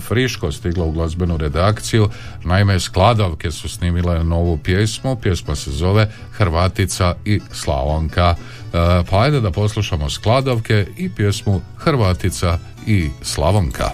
friško 0.00 0.52
stiglo 0.52 0.86
u 0.86 0.92
glazbenu 0.92 1.36
redakciju. 1.36 2.08
Naime, 2.44 2.80
Skladavke 2.80 3.50
su 3.50 3.68
snimile 3.68 4.24
novu 4.24 4.56
pjesmu, 4.56 5.16
pjesma 5.16 5.54
se 5.54 5.70
zove 5.70 6.12
Hrvatica 6.32 7.14
i 7.24 7.40
Slavonka. 7.52 8.34
E, 8.72 9.02
Pa 9.10 9.20
ajde 9.22 9.40
da 9.40 9.50
poslušamo 9.50 10.10
Skladavke 10.10 10.86
i 10.96 11.10
pjesmu 11.10 11.60
Hrvatica 11.76 12.58
i 12.86 13.10
Slavonka. 13.22 13.90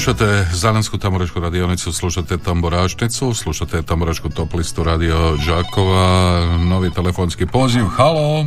Slušate 0.00 0.44
Zalansku 0.52 0.98
tamburašku 0.98 1.40
radionicu, 1.40 1.92
slušate 1.92 2.38
tamburašnicu, 2.38 3.34
slušate 3.34 3.82
tamburašku 3.82 4.28
top 4.28 4.54
listu 4.54 4.84
radio 4.84 5.16
Đakova, 5.46 6.40
novi 6.70 6.90
telefonski 6.90 7.46
poziv. 7.46 7.84
Halo, 7.84 8.44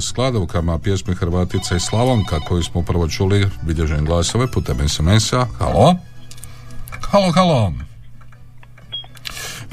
skladovkama 0.00 0.78
pjesme 0.78 1.14
Hrvatica 1.14 1.76
i 1.76 1.80
Slavonka 1.80 2.40
koju 2.48 2.62
smo 2.62 2.82
prvo 2.82 3.08
čuli, 3.08 3.46
bilježen 3.62 4.04
glasove 4.04 4.46
putem 4.46 4.88
SMS-a. 4.88 5.46
Halo? 5.58 5.94
Halo, 7.10 7.32
halo. 7.32 7.72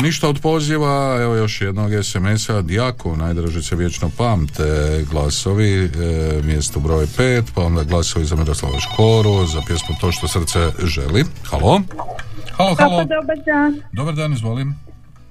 Ništa 0.03 0.29
od 0.29 0.39
poziva, 0.41 1.17
evo 1.21 1.35
još 1.35 1.61
jednog 1.61 1.91
SMS-a, 2.03 2.61
Djaku, 2.61 3.15
najdraže 3.15 3.61
se 3.61 3.75
vječno 3.75 4.11
pamte, 4.17 5.03
glasovi, 5.11 5.83
e, 5.83 5.89
mjesto 6.43 6.79
broj 6.79 7.05
5, 7.05 7.43
pa 7.55 7.61
onda 7.61 7.83
glasovi 7.83 8.25
za 8.25 8.35
Miroslava 8.35 8.79
Škoru, 8.79 9.45
za 9.45 9.61
pjesmu 9.67 9.95
To 10.01 10.11
što 10.11 10.27
srce 10.27 10.71
želi. 10.83 11.23
Halo? 11.49 11.81
Halo, 12.57 12.75
halo. 12.75 12.97
dobar 12.97 13.37
dan. 13.45 13.81
Dobar 13.91 14.15
dan, 14.15 14.33
izvolim. 14.33 14.75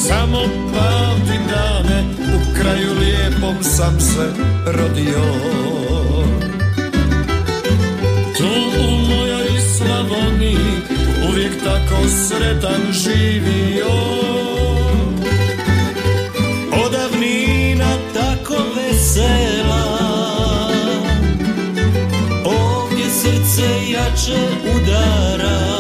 samo 0.08 0.40
pamtim 0.74 1.42
dane 1.50 2.04
u 2.36 2.56
kraju 2.62 2.90
lijepom 3.00 3.64
sam 3.64 4.00
se 4.00 4.34
rodio. 4.66 5.24
Tu 8.38 8.48
u 8.80 8.98
mojoj 9.10 9.60
Slavoniji 9.78 10.58
uvijek 11.30 11.64
tako 11.64 11.96
sretan 12.08 12.82
živio. 12.92 13.92
Odavnina 16.86 17.98
tako 18.14 18.64
vesela. 18.76 19.86
Ovdje 22.46 23.06
srce 23.10 23.92
jače 23.92 24.48
udara 24.76 25.75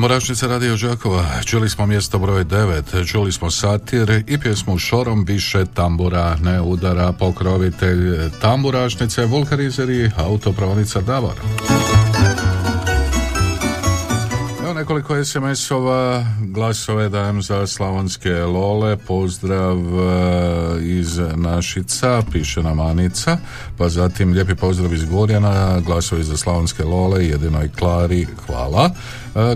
Tamburašnica 0.00 0.46
Radio 0.46 0.76
Đakova. 0.76 1.42
Čuli 1.44 1.68
smo 1.68 1.86
mjesto 1.86 2.18
broj 2.18 2.44
9, 2.44 3.08
čuli 3.08 3.32
smo 3.32 3.50
satir 3.50 4.22
i 4.26 4.38
pjesmu 4.38 4.78
Šorom 4.78 5.24
više 5.24 5.64
tambura 5.74 6.36
ne 6.42 6.60
udara 6.60 7.12
pokrovitelj 7.12 8.30
tamburašnice, 8.40 9.24
vulkanizer 9.24 9.90
i 9.90 10.10
autopravnica 10.16 11.00
Davor. 11.00 11.34
Evo 14.62 14.74
nekoliko 14.74 15.24
SMS-ova, 15.24 16.26
glasove 16.40 17.08
dajem 17.08 17.42
za 17.42 17.66
slavonske 17.66 18.34
lole, 18.34 18.96
pozdrav 18.96 19.78
e, 19.78 20.82
iz 20.82 21.18
Našica, 21.34 22.22
piše 22.32 22.62
nam 22.62 22.80
Anica, 22.80 23.38
pa 23.78 23.88
zatim 23.88 24.32
lijepi 24.32 24.54
pozdrav 24.54 24.94
iz 24.94 25.04
Gorjana, 25.04 25.80
glasovi 25.80 26.24
za 26.24 26.36
slavonske 26.36 26.84
lole, 26.84 27.26
jedinoj 27.26 27.70
Klari, 27.78 28.26
hvala. 28.46 28.90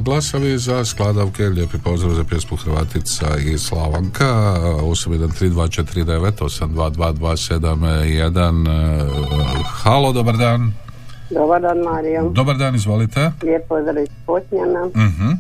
Glasovi 0.00 0.58
za 0.58 0.84
skladavke, 0.84 1.42
lijepi 1.42 1.78
pozdrav 1.78 2.14
za 2.14 2.24
pjesmu 2.24 2.56
Hrvatica 2.56 3.26
i 3.38 3.58
Slavanka, 3.58 4.24
813249 4.24 6.40
822271, 6.40 8.68
e, 8.68 8.70
halo, 9.82 10.12
dobar 10.12 10.37
dan. 10.37 10.72
Dobar 11.30 11.60
dan, 11.60 11.78
Mario. 11.78 12.30
Dobar 12.30 12.56
dan, 12.56 12.74
izvolite. 12.74 13.30
Lijep 13.42 13.68
pozdrav 13.68 14.02
iz 14.02 14.08
Potnjana. 14.26 14.84
Mhm. 14.94 15.30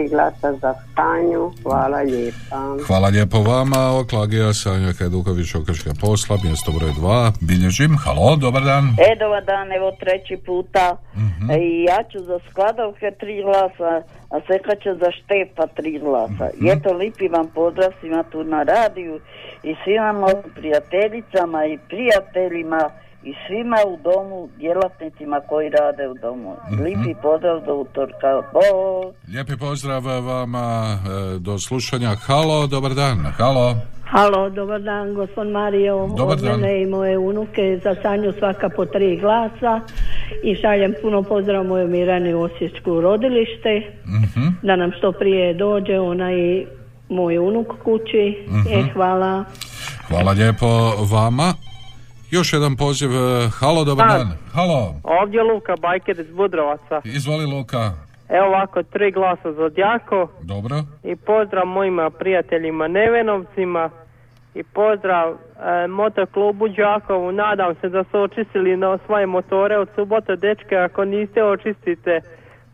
Tri 0.00 0.08
glasa 0.08 0.52
za 0.52 0.74
Stanju. 0.92 1.52
Hvala 1.62 1.98
lijepa. 1.98 2.76
Hvala 2.86 3.08
lijepo 3.08 3.38
vama, 3.42 3.98
Oklagija, 4.00 4.52
Sanja 4.52 4.92
Hajduković, 4.98 5.54
Okrška 5.54 5.90
posla, 6.00 6.36
mjesto 6.44 6.72
broj 6.72 6.90
2, 6.90 7.32
bilježim, 7.40 7.96
halo, 8.04 8.36
dobar 8.36 8.62
dan. 8.62 8.84
E, 9.08 9.16
dobar 9.18 9.44
dan, 9.44 9.72
evo 9.72 9.90
treći 10.00 10.36
puta. 10.46 10.96
Mhm. 11.14 11.50
E, 11.50 11.56
I 11.58 11.84
ja 11.84 11.98
ću 12.10 12.18
za 12.24 12.38
skladavke 12.50 13.10
tri 13.20 13.42
glasa, 13.42 13.92
a 14.34 14.36
Seka 14.46 14.74
će 14.82 14.90
za 15.02 15.10
Štepa 15.18 15.66
tri 15.66 15.98
glasa. 15.98 16.46
I 16.60 16.64
eto, 16.74 16.92
lipi 16.92 17.28
vam 17.28 17.46
pozdrav 17.54 17.90
svima 18.00 18.22
tu 18.22 18.44
na 18.44 18.62
radiju 18.62 19.20
i 19.62 19.74
svima 19.84 20.12
mojim 20.12 20.42
prijateljicama 20.54 21.66
i 21.66 21.78
prijateljima 21.88 22.90
i 23.22 23.34
svima 23.46 23.76
u 23.86 23.96
domu, 24.04 24.48
djelatnicima 24.58 25.40
koji 25.40 25.68
rade 25.70 26.08
u 26.08 26.14
domu. 26.14 26.56
Mhm. 26.72 26.82
Lipi 26.82 27.14
pozdrav 27.22 27.60
do 27.60 27.74
utorka. 27.74 28.42
Bog! 28.52 29.14
Lijepi 29.28 29.56
pozdrav 29.56 30.02
vama, 30.04 30.98
e, 31.34 31.38
do 31.38 31.58
slušanja, 31.58 32.14
halo, 32.16 32.66
dobar 32.66 32.94
dan, 32.94 33.18
halo. 33.38 33.74
Halo, 34.04 34.50
dobar 34.50 34.80
dan, 34.80 35.14
gospod 35.14 35.46
Mario. 35.48 36.06
Dobar 36.08 36.32
Od 36.32 36.40
dan. 36.40 36.60
mene 36.60 36.82
i 36.82 36.86
moje 36.86 37.18
unuke 37.18 37.80
za 37.84 37.94
Sanju 38.02 38.32
svaka 38.38 38.68
po 38.68 38.84
tri 38.86 39.16
glasa 39.16 39.80
i 40.42 40.54
šaljem 40.56 40.94
puno 41.02 41.22
pozdrav 41.22 41.64
mojoj 41.64 41.88
Mirani 41.88 42.34
u 42.34 42.42
Osječku 42.42 43.00
rodilište, 43.00 43.82
Mhm. 44.06 44.46
da 44.62 44.76
nam 44.76 44.92
što 44.98 45.12
prije 45.12 45.54
dođe, 45.54 46.00
ona 46.00 46.32
i 46.32 46.66
moj 47.08 47.38
unuk 47.38 47.66
kući. 47.84 48.46
E, 48.70 48.92
hvala. 48.92 49.44
Hvala 50.08 50.32
lijepo 50.32 50.66
vama. 51.12 51.54
Još 52.30 52.52
jedan 52.52 52.76
poziv. 52.76 53.10
e, 53.10 53.16
Halo, 53.50 53.84
dobar 53.84 54.06
Da. 54.08 54.14
dan. 54.14 54.32
Halo, 54.52 54.94
Ovdje 55.04 55.42
Luka 55.42 55.76
Bajker 55.76 56.20
iz 56.20 56.30
Budrovaca. 56.30 57.00
izvoli 57.04 57.46
Luka. 57.46 57.92
Evo 58.28 58.46
ovako, 58.46 58.82
tri 58.82 59.10
glasa 59.10 59.52
za 59.52 59.68
Djako 59.68 60.28
Dobro. 60.42 60.76
i 61.04 61.16
pozdrav 61.16 61.66
mojima 61.66 62.10
prijateljima 62.10 62.88
Nevenovcima 62.88 63.90
i 64.54 64.62
pozdrav 64.64 65.28
e, 65.30 65.86
motoklubu 65.86 66.68
Đakovu. 66.68 67.32
Nadam 67.32 67.74
se 67.74 67.88
da 67.88 68.04
su 68.04 68.20
očistili 68.20 68.76
na 68.76 68.98
svoje 69.06 69.26
motore 69.26 69.78
od 69.78 69.88
subote, 69.94 70.36
dečke, 70.36 70.76
ako 70.76 71.04
niste 71.04 71.44
očistite 71.44 72.20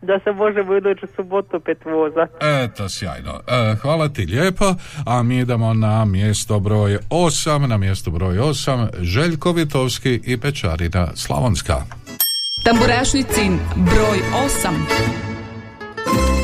da 0.03 0.21
se 0.25 0.33
možemo 0.33 0.77
iduću 0.77 1.07
subotu 1.17 1.61
pet 1.61 1.85
voza. 1.85 2.27
Eto, 2.65 2.89
sjajno. 2.89 3.41
E, 3.49 3.75
hvala 3.83 4.09
ti 4.09 4.27
lijepo, 4.27 4.75
a 5.07 5.23
mi 5.23 5.39
idemo 5.39 5.75
na 5.75 6.05
mjesto 6.05 6.61
broj 6.61 6.99
8, 7.11 7.67
na 7.67 7.77
mjesto 7.77 8.11
broj 8.11 8.37
8, 8.37 8.89
Željko 9.01 9.53
Vitovski 9.53 10.21
i 10.25 10.41
Pečarina 10.41 11.09
Slavonska. 11.15 11.83
Tamburašnicin 12.63 13.59
broj 13.77 14.19
8. 14.63 16.36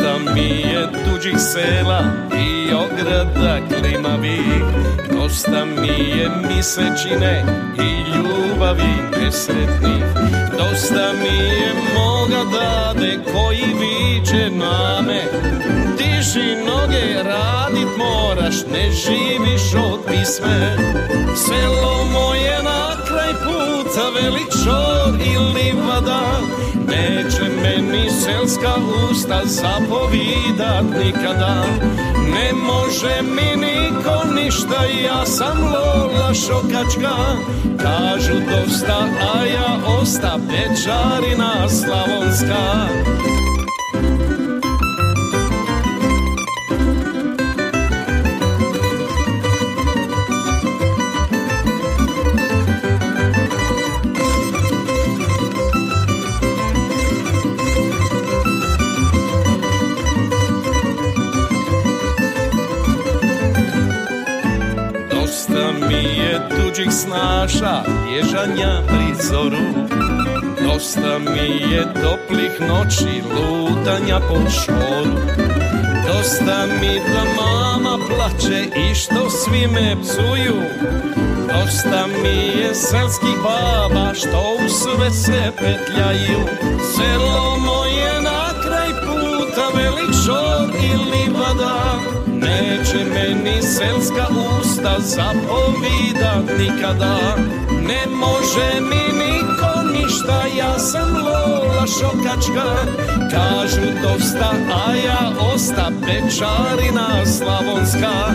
Dosta 0.00 0.32
mi 0.34 0.40
je 0.40 0.88
tuđih 1.04 1.36
sela 1.38 2.00
i 2.34 2.72
ograda 2.74 3.58
klimavih 3.68 4.62
Dosta 5.12 5.64
mi 5.64 6.18
je 6.18 6.30
misečine 6.48 7.44
i 7.78 8.16
ljubavi 8.16 8.94
nesretnih 9.20 10.04
Dosta 10.58 11.12
mi 11.22 11.36
je 11.36 11.72
moga 11.94 12.50
dade 12.52 13.18
koji 13.32 13.74
viče 13.80 14.50
na 14.50 15.00
me 15.06 15.22
Diži 15.98 16.56
noge, 16.66 17.22
radit 17.22 17.88
moraš, 17.98 18.54
ne 18.72 18.90
živiš 18.90 19.74
od 19.74 20.00
pisme. 20.06 20.76
Selo 21.36 22.04
moje 22.12 22.62
na 22.62 23.04
kraj 23.06 23.32
puta, 23.32 24.08
velik 24.14 24.50
čor 24.64 25.14
i 25.26 25.38
livada 25.38 26.20
Neće 26.90 27.42
meni 27.62 28.10
selska 28.10 28.74
usta 29.10 29.40
zapovidat 29.44 30.84
nikada. 31.04 31.64
Ne 32.34 32.52
može 32.52 33.22
mi 33.22 33.66
niko 33.66 34.24
ništa, 34.34 34.84
ja 35.04 35.26
sam 35.26 35.62
Lola 35.62 36.34
Šokačka. 36.34 37.16
Kažu 37.78 38.34
dosta, 38.34 39.06
a 39.34 39.44
ja 39.44 39.98
osta 40.00 40.38
pečarina 40.48 41.68
slavonska 41.68 42.88
tuđih 66.48 66.88
snaša, 66.90 67.82
bježanja 68.06 68.82
pri 68.88 69.24
zoru 69.28 69.90
Dosta 70.72 71.18
mi 71.18 71.74
je 71.74 71.84
toplih 72.02 72.60
noći, 72.60 73.22
lutanja 73.34 74.20
po 74.28 74.50
šoru. 74.50 75.16
Dosta 76.06 76.66
mi 76.80 77.00
da 77.12 77.24
mama 77.42 77.98
plače 78.08 78.64
i 78.76 78.94
što 78.94 79.30
svi 79.30 79.66
me 79.66 79.96
psuju. 80.02 80.62
Dosta 81.48 82.06
mi 82.22 82.60
je 82.60 82.74
selskih 82.74 83.36
baba 83.42 84.14
što 84.14 84.56
u 84.64 84.68
sve 84.68 85.10
se 85.10 85.52
petljaju. 85.56 86.40
Selo 86.94 87.56
moje 87.58 88.22
na 88.22 88.62
kraj 88.62 88.88
puta, 88.88 89.68
velik 89.74 90.14
šor 90.26 90.68
i 90.82 91.10
livada 91.10 91.99
Neće 93.30 93.42
meni 93.42 93.62
selska 93.62 94.26
usta 94.60 94.96
zapovidat 94.98 96.58
nikada. 96.58 97.36
Ne 97.86 98.06
može 98.16 98.80
mi 98.80 99.18
niko 99.18 99.82
ništa, 99.92 100.42
ja 100.58 100.78
sam 100.78 101.14
Lola 101.14 101.86
Šokačka. 101.86 102.74
Kažu 103.30 103.86
dosta, 104.02 104.52
a 104.86 104.94
ja 104.94 105.32
osta 105.54 105.90
pečarina 106.00 107.26
slavonska 107.26 108.34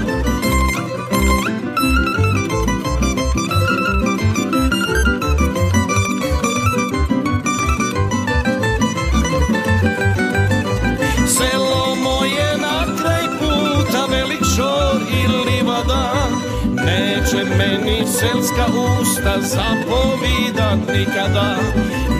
Meni 17.85 18.07
selska 18.07 18.65
usta 19.01 19.41
zapovidat 19.41 20.79
nikada. 20.87 21.55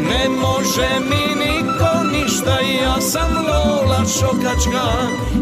Ne 0.09 0.29
može 0.29 0.89
mi 1.09 1.45
niko 1.45 2.03
ništa, 2.11 2.57
ja 2.83 3.01
sam 3.01 3.31
Lola 3.47 4.05
Šokačka. 4.19 4.87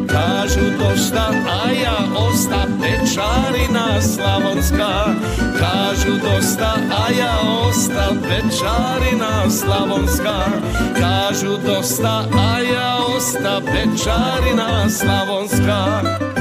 Kažu 0.08 0.66
dosta, 0.80 1.30
a 1.30 1.72
ja 1.72 1.98
osta 2.16 2.68
pečarina 2.82 4.02
slavonska 4.02 5.06
Kažu 5.60 6.12
dosta, 6.12 6.74
a 6.92 7.12
ja 7.20 7.38
osta 7.68 8.08
pečarina 8.22 9.50
slavonska 9.50 10.46
Kažu 11.00 11.58
dosta, 11.66 12.26
a 12.38 12.60
ja 12.60 12.98
osta 13.18 13.62
pečarina 13.66 14.90
slavonska 14.90 16.33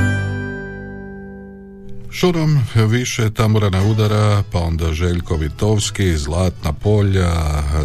Šurom 2.22 2.58
više 2.74 3.30
tamburana 3.30 3.82
udara, 3.82 4.42
pa 4.52 4.58
onda 4.58 4.92
Željko 4.92 5.36
Vitovski, 5.36 6.16
Zlatna 6.16 6.72
polja, 6.72 7.32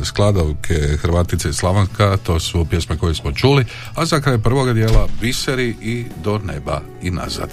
skladavke 0.03 0.73
Hrvatice 1.01 1.49
i 1.49 1.53
Slavanka, 1.53 2.17
to 2.17 2.39
su 2.39 2.65
pjesme 2.69 2.97
koje 2.97 3.15
smo 3.15 3.31
čuli, 3.31 3.65
a 3.95 4.05
za 4.05 4.21
kraj 4.21 4.38
prvoga 4.38 4.73
dijela 4.73 5.07
Biseri 5.21 5.75
i 5.81 6.05
Do 6.23 6.38
neba 6.38 6.81
i 7.01 7.11
nazad. 7.11 7.49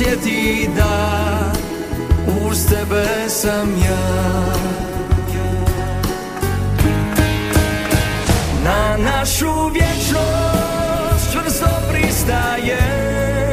Sjeti 0.00 0.68
da 0.76 1.52
uz 2.46 2.66
tebe 2.66 3.28
sam 3.28 3.68
ja. 3.84 4.54
Na 8.64 8.96
našu 8.96 9.70
vječnost 9.72 11.32
čvrsto 11.32 11.66
pristajem 11.92 13.52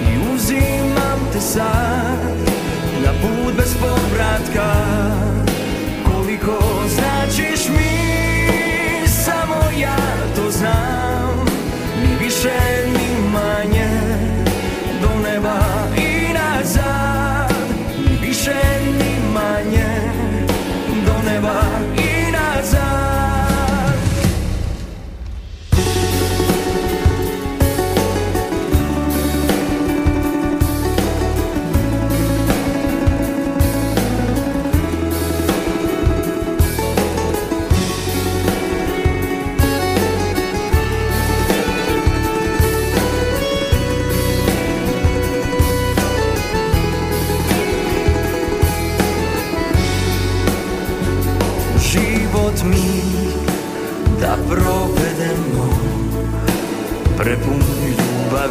i 0.00 0.34
uzimam 0.34 1.28
te 1.32 1.40
sad 1.40 2.36
na 3.04 3.12
put 3.22 3.54
bez 3.56 3.74
povratka 3.80 4.83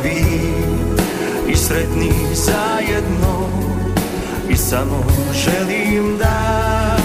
ljubavi 0.04 0.54
i 1.48 1.56
sretni 1.56 2.12
zajedno. 2.34 3.50
I 4.50 4.56
samo 4.56 5.04
želim 5.34 6.18
da 6.18 6.98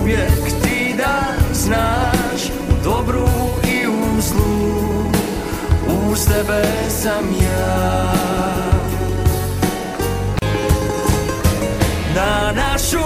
uvijek 0.00 0.62
ti 0.62 0.94
da 0.96 1.20
znaš 1.52 2.50
U 2.70 2.84
dobru 2.84 3.28
i 3.64 3.86
u 3.86 4.20
zlu. 4.20 4.70
Uz 6.10 6.26
tebe 6.26 6.64
sam 6.88 7.24
ja. 7.42 8.12
Na 12.14 12.52
našu 12.52 12.98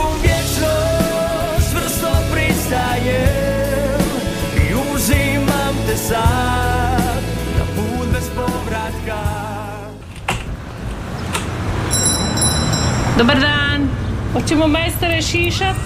Dobar 13.19 13.41
dan. 13.41 13.89
Hoćemo 14.33 14.67
majstore 14.67 15.23
šišat? 15.23 15.77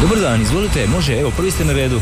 Dobar 0.00 0.18
dan, 0.18 0.42
izvolite, 0.42 0.86
može, 0.86 1.20
evo, 1.20 1.30
prvi 1.36 1.50
ste 1.50 1.64
na 1.64 1.72
redu. 1.72 2.00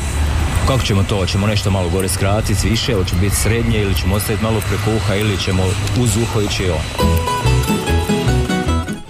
Kako 0.66 0.82
ćemo 0.82 1.02
to? 1.02 1.16
Hoćemo 1.16 1.46
nešto 1.46 1.70
malo 1.70 1.88
gore 1.88 2.08
skratiti, 2.08 2.68
više, 2.68 2.94
hoće 2.94 3.14
biti 3.20 3.36
srednje 3.36 3.82
ili 3.82 3.94
ćemo 3.94 4.14
ostaviti 4.14 4.44
malo 4.44 4.60
preko 4.68 4.96
uha 4.96 5.14
ili 5.14 5.38
ćemo 5.38 5.62
uz 6.02 6.16
uho 6.16 6.40
ići 6.40 6.70
on. 6.70 7.06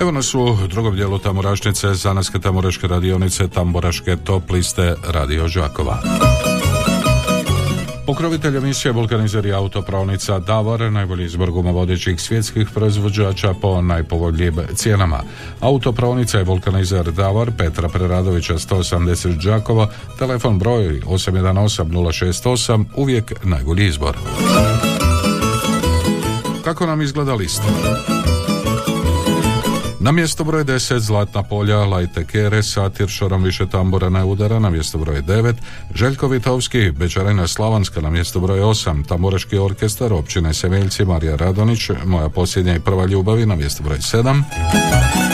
Evo 0.00 0.10
nas 0.10 0.34
u 0.34 0.56
drugom 0.68 0.96
dijelu 0.96 1.18
Tamburašnice, 1.18 1.94
Zanaske 1.94 2.38
Tamburaške 2.38 2.86
radionice, 2.88 3.48
Tamburaške 3.48 4.16
top 4.16 4.50
liste 4.50 4.94
Radio 5.06 5.48
Žakova. 5.48 6.02
Pokrovitelj 8.10 8.56
emisije 8.56 8.92
vulkanizeri 8.92 9.52
autopravnica 9.52 10.38
Davor, 10.38 10.92
najbolji 10.92 11.24
izbor 11.24 11.50
gumovodećih 11.50 12.20
svjetskih 12.20 12.68
proizvođača 12.74 13.54
po 13.54 13.82
najpovoljnijim 13.82 14.54
cijenama. 14.74 15.22
Autopravnica 15.60 16.38
je 16.38 16.44
vulkanizer 16.44 17.12
Davor, 17.12 17.50
Petra 17.58 17.88
Preradovića 17.88 18.54
180 18.54 19.44
Đakova, 19.44 19.88
telefon 20.18 20.58
broj 20.58 21.00
818 21.00 21.84
068, 21.84 22.84
uvijek 22.96 23.44
najbolji 23.44 23.86
izbor. 23.86 24.16
Kako 26.64 26.86
nam 26.86 27.02
izgleda 27.02 27.34
lista? 27.34 28.19
Na 30.02 30.12
mjesto 30.12 30.44
broj 30.44 30.64
10 30.64 30.98
Zlatna 30.98 31.42
polja, 31.42 31.84
Lajte 31.84 32.24
Kere, 32.24 32.62
Satir, 32.62 33.08
Šorom 33.08 33.42
više 33.42 33.66
tambura 33.66 34.08
ne 34.08 34.24
udara, 34.24 34.58
na 34.58 34.70
mjesto 34.70 34.98
broj 34.98 35.22
9 35.22 35.54
Željko 35.94 36.28
Vitovski, 36.28 36.90
Bečarina 36.90 37.46
Slavanska, 37.46 38.00
na 38.00 38.10
mjesto 38.10 38.40
broj 38.40 38.60
8 38.60 39.06
Tamburaški 39.06 39.58
orkestar, 39.58 40.12
općine 40.12 40.54
Semeljci, 40.54 41.04
Marija 41.04 41.36
Radonić, 41.36 41.90
Moja 42.04 42.28
posljednja 42.28 42.76
i 42.76 42.80
prva 42.80 43.06
ljubavi, 43.06 43.46
na 43.46 43.56
mjesto 43.56 43.82
broj 43.82 43.98
7 43.98 45.29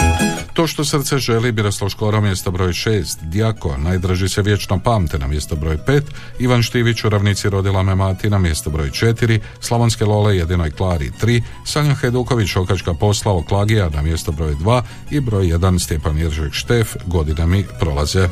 to 0.56 0.66
što 0.66 0.84
srce 0.84 1.18
želi, 1.18 1.52
Biroslav 1.52 1.88
Škoro, 1.90 2.20
mjesto 2.20 2.50
broj 2.50 2.72
6, 2.72 3.16
Dijako, 3.22 3.76
najdraži 3.76 4.28
se 4.28 4.42
vječno 4.42 4.78
pamte, 4.78 5.18
na 5.18 5.26
mjesto 5.26 5.56
broj 5.56 5.76
5, 5.76 6.02
Ivan 6.38 6.62
Štivić, 6.62 7.04
u 7.04 7.08
ravnici 7.08 7.50
rodila 7.50 7.82
me 7.82 7.94
mati, 7.94 8.30
na 8.30 8.38
mjesto 8.38 8.70
broj 8.70 8.90
4, 8.90 9.40
Slavonske 9.60 10.04
Lole, 10.04 10.36
jedinoj 10.36 10.70
Klari 10.70 11.10
3, 11.22 11.42
Sanja 11.64 11.94
Hajduković, 11.94 12.56
Okačka 12.56 12.94
posla, 12.94 13.32
Oklagija, 13.32 13.88
na 13.88 14.02
mjesto 14.02 14.32
broj 14.32 14.54
2 14.54 14.82
i 15.10 15.20
broj 15.20 15.46
1, 15.46 15.78
Stjepan 15.78 16.18
Jeržek 16.18 16.52
Štef, 16.52 16.96
godine 17.06 17.46
mi 17.46 17.64
prolaze. 17.80 18.28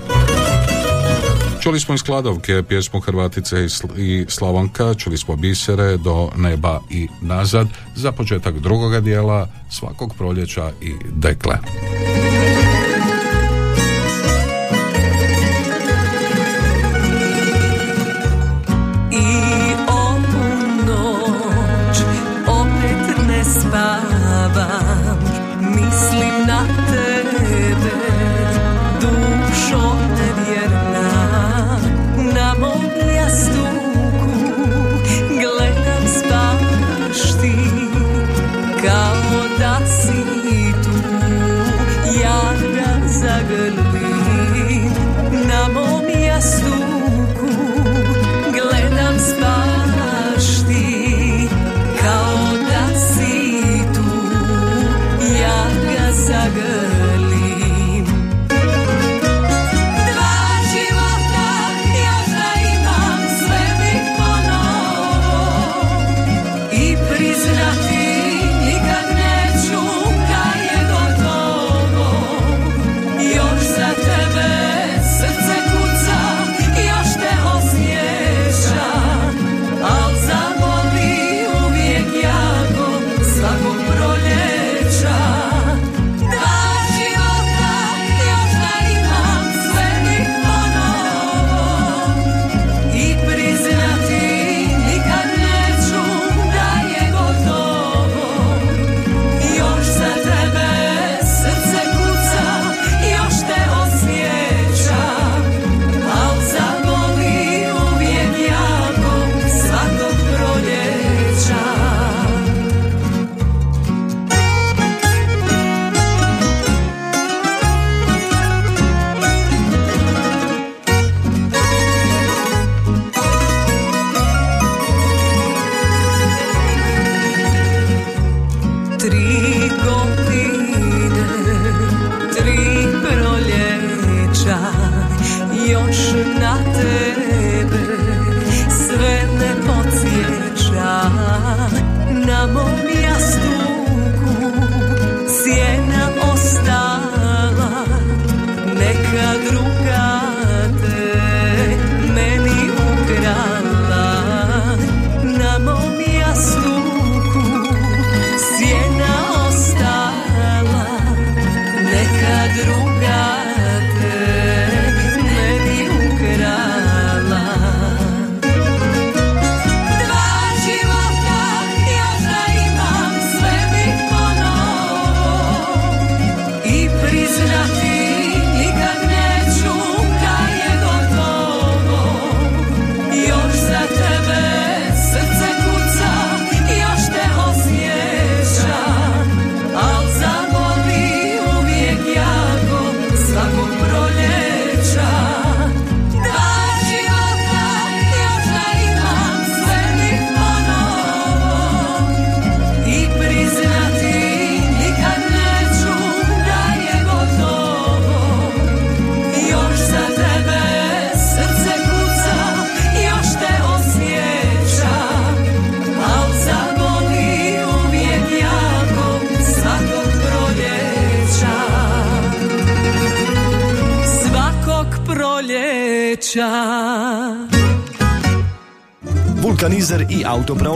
Čuli 1.64 1.80
smo 1.80 1.94
iz 1.94 2.02
Kladovke 2.02 2.62
pjesmu 2.62 3.00
Hrvatice 3.00 3.66
i 3.96 4.26
Slavonka, 4.28 4.94
čuli 4.94 5.16
smo 5.16 5.36
bisere 5.36 5.96
do 5.96 6.30
neba 6.36 6.80
i 6.90 7.08
nazad 7.20 7.68
za 7.94 8.12
početak 8.12 8.58
drugoga 8.58 9.00
dijela 9.00 9.48
svakog 9.70 10.14
proljeća 10.18 10.70
i 10.80 10.94
dekle. 11.10 11.58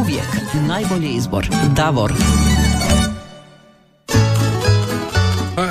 Uvijek 0.00 0.28
najbolji 0.68 1.08
izbor. 1.08 1.46
Davor. 1.76 2.12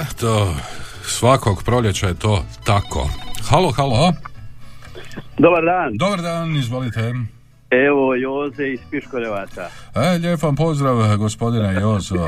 Eto, 0.02 0.54
svakog 1.04 1.64
proljeća 1.64 2.08
je 2.08 2.14
to 2.14 2.44
tako. 2.66 3.10
Halo, 3.50 3.72
halo. 3.72 4.14
Dobar 5.38 5.64
dan. 5.66 5.98
Dobar 5.98 6.22
dan, 6.22 6.56
izvolite. 6.56 7.14
Evo 7.72 8.16
Joze 8.16 8.68
iz 8.68 8.80
Piškorevaca. 8.92 9.70
E, 9.96 10.18
lijep 10.18 10.44
vam 10.44 10.56
pozdrav, 10.56 11.18
gospodine 11.18 11.74
Jozo. 11.74 12.28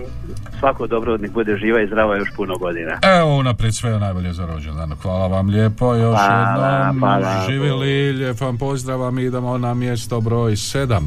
svako 0.59 0.87
dobro 0.87 1.17
nek 1.17 1.31
bude 1.31 1.57
živa 1.57 1.81
i 1.81 1.87
zdrava 1.87 2.17
još 2.17 2.29
puno 2.35 2.57
godina. 2.57 2.99
Evo 3.01 3.37
unaprijed 3.37 3.75
sve 3.75 3.99
najbolje 3.99 4.33
za 4.33 4.45
rođendan. 4.45 4.91
Hvala 5.01 5.27
vam 5.27 5.49
lijepo 5.49 5.95
još 5.95 6.17
Hvala, 6.17 6.77
jednom. 6.77 6.99
hvala. 6.99 7.45
Živjeli, 7.49 8.11
lijep 8.11 8.41
vam 8.41 8.57
pozdrav, 8.57 9.11
mi 9.11 9.23
idemo 9.23 9.57
na 9.57 9.73
mjesto 9.73 10.21
broj 10.21 10.51
7. 10.51 11.01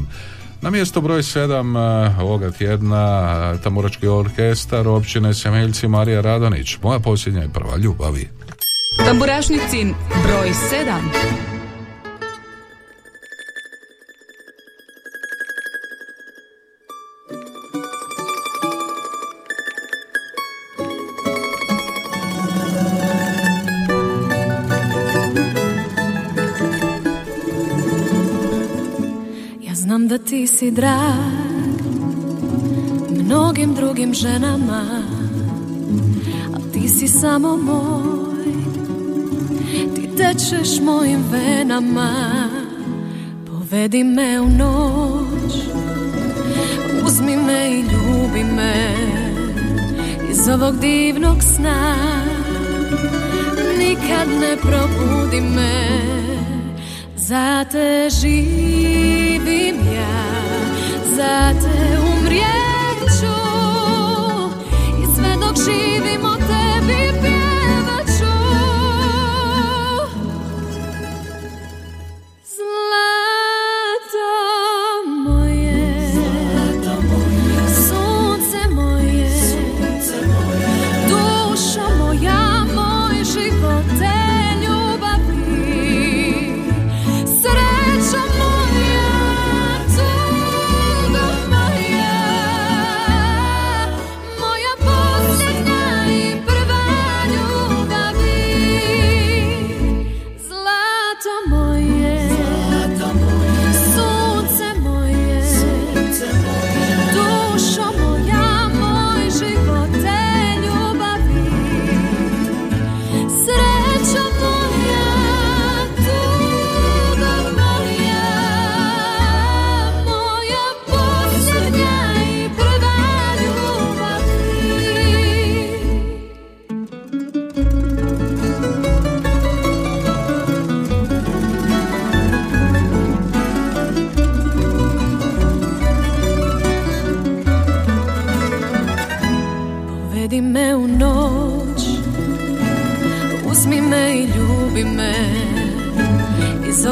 Na 0.61 0.69
mjesto 0.69 1.01
broj 1.01 1.21
7 1.21 2.21
ovoga 2.21 2.51
tjedna 2.51 3.27
eh, 3.55 3.61
Tamburački 3.63 4.07
orkestar 4.07 4.87
općine 4.87 5.33
Semeljci 5.33 5.87
Marija 5.87 6.21
Radonić. 6.21 6.77
Moja 6.81 6.99
posljednja 6.99 7.43
i 7.43 7.49
prva 7.53 7.77
ljubavi. 7.77 8.29
Tamburašnicin 9.05 9.93
broj 10.27 10.49
7. 10.49 11.62
ti 30.29 30.47
si 30.47 30.71
drag 30.71 31.83
mnogim 33.09 33.75
drugim 33.75 34.13
ženama 34.13 34.83
A 36.53 36.71
ti 36.73 36.89
si 36.89 37.07
samo 37.07 37.57
moj. 37.57 38.53
Ti 39.95 40.09
tečeš 40.17 40.79
mojim 40.81 41.23
venama 41.31 42.11
Povedi 43.45 44.03
me 44.03 44.41
u 44.41 44.49
noć. 44.49 45.53
Uzmi 47.05 47.37
me 47.37 47.71
i 47.71 47.81
ljubi 47.81 48.43
me 48.43 48.95
Iz 50.31 50.49
ovog 50.49 50.79
divnog 50.79 51.37
sna. 51.43 51.95
Nikad 53.77 54.27
ne 54.41 54.57
probudi 54.61 55.41
me 55.41 56.03
za 57.33 57.65
te 57.71 58.09
živim 58.09 59.75
ja, 59.95 60.17
za 61.15 61.53
te 61.61 61.97
umrijet 61.99 62.99
ću. 63.19 63.35
I 65.01 65.15
sve 65.15 65.35
dok 65.41 65.55
živim 65.65 66.25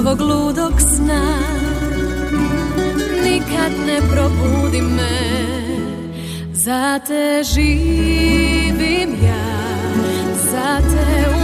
Ovog 0.01 0.21
ludog 0.21 0.73
sna. 0.81 1.37
Nikad 3.23 3.71
ne 3.85 3.99
probudi 4.11 4.81
me. 4.81 5.19
Za 6.53 6.99
te 7.07 7.43
živim 7.43 9.09
ja. 9.23 9.45
Za 10.51 10.79
te 10.79 11.40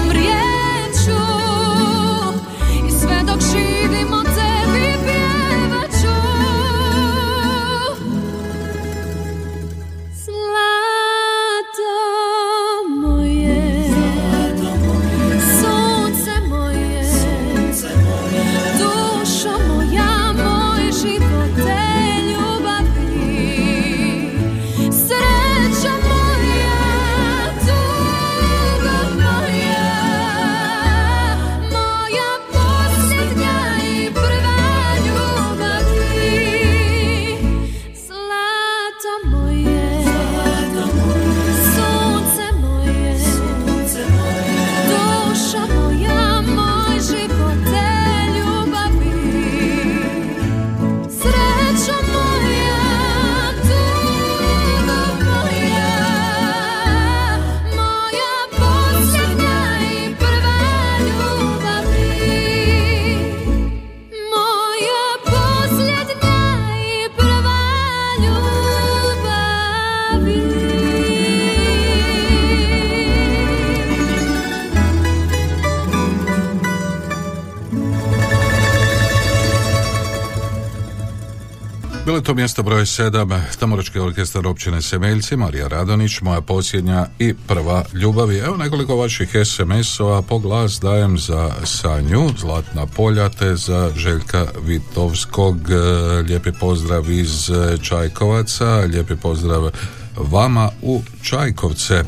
mjesto 82.48 82.64
broj 82.64 82.82
7, 82.82 83.41
Tamorački 83.60 84.00
orkestar 84.00 84.48
općine 84.48 84.82
Semeljci, 84.82 85.36
Marija 85.36 85.68
Radonić, 85.68 86.22
moja 86.22 86.41
posljednja 86.41 87.08
i 87.20 87.34
prva 87.48 87.84
ljubav. 87.93 88.32
I 88.32 88.38
Evo 88.38 88.58
nekoliko 88.58 88.95
vaših 88.95 89.30
SMS-ova, 89.45 90.22
po 90.22 90.39
glas 90.39 90.80
dajem 90.80 91.18
za 91.18 91.52
Sanju, 91.64 92.30
Zlatna 92.38 92.86
polja, 92.86 93.30
te 93.30 93.56
za 93.56 93.91
Željka 93.95 94.45
Vitovskog, 94.64 95.58
e, 95.72 95.76
lijepi 96.22 96.52
pozdrav 96.52 97.12
iz 97.12 97.50
e, 97.50 97.78
Čajkovaca, 97.82 98.66
lijepi 98.66 99.16
pozdrav 99.16 99.72
vama 100.18 100.70
u 100.82 101.02
Čajkovce. 101.22 101.95
E, 101.95 102.04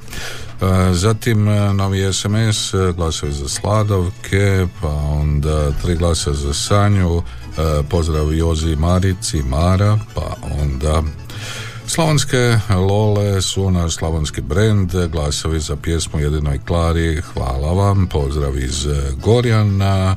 Zatim 0.93 1.43
novi 1.73 2.13
SMS, 2.13 2.73
glasovi 2.95 3.33
za 3.33 3.49
Sladovke, 3.49 4.67
pa 4.81 4.89
onda 4.89 5.71
tri 5.71 5.95
glasa 5.95 6.33
za 6.33 6.53
Sanju, 6.53 7.23
pozdrav 7.89 8.33
Jozi 8.33 8.75
Marici, 8.75 9.43
Mara, 9.43 9.99
pa 10.15 10.35
onda 10.61 11.03
Slavonske 11.89 12.59
Lole 12.69 13.41
su 13.41 13.71
naš 13.71 13.95
slavonski 13.95 14.41
brend, 14.41 14.91
glasovi 15.11 15.59
za 15.59 15.75
pjesmu 15.75 16.19
Jedinoj 16.19 16.59
Klari, 16.67 17.21
hvala 17.21 17.73
vam, 17.73 18.07
pozdrav 18.07 18.57
iz 18.57 18.85
e, 18.85 19.11
Gorjana, 19.23 20.15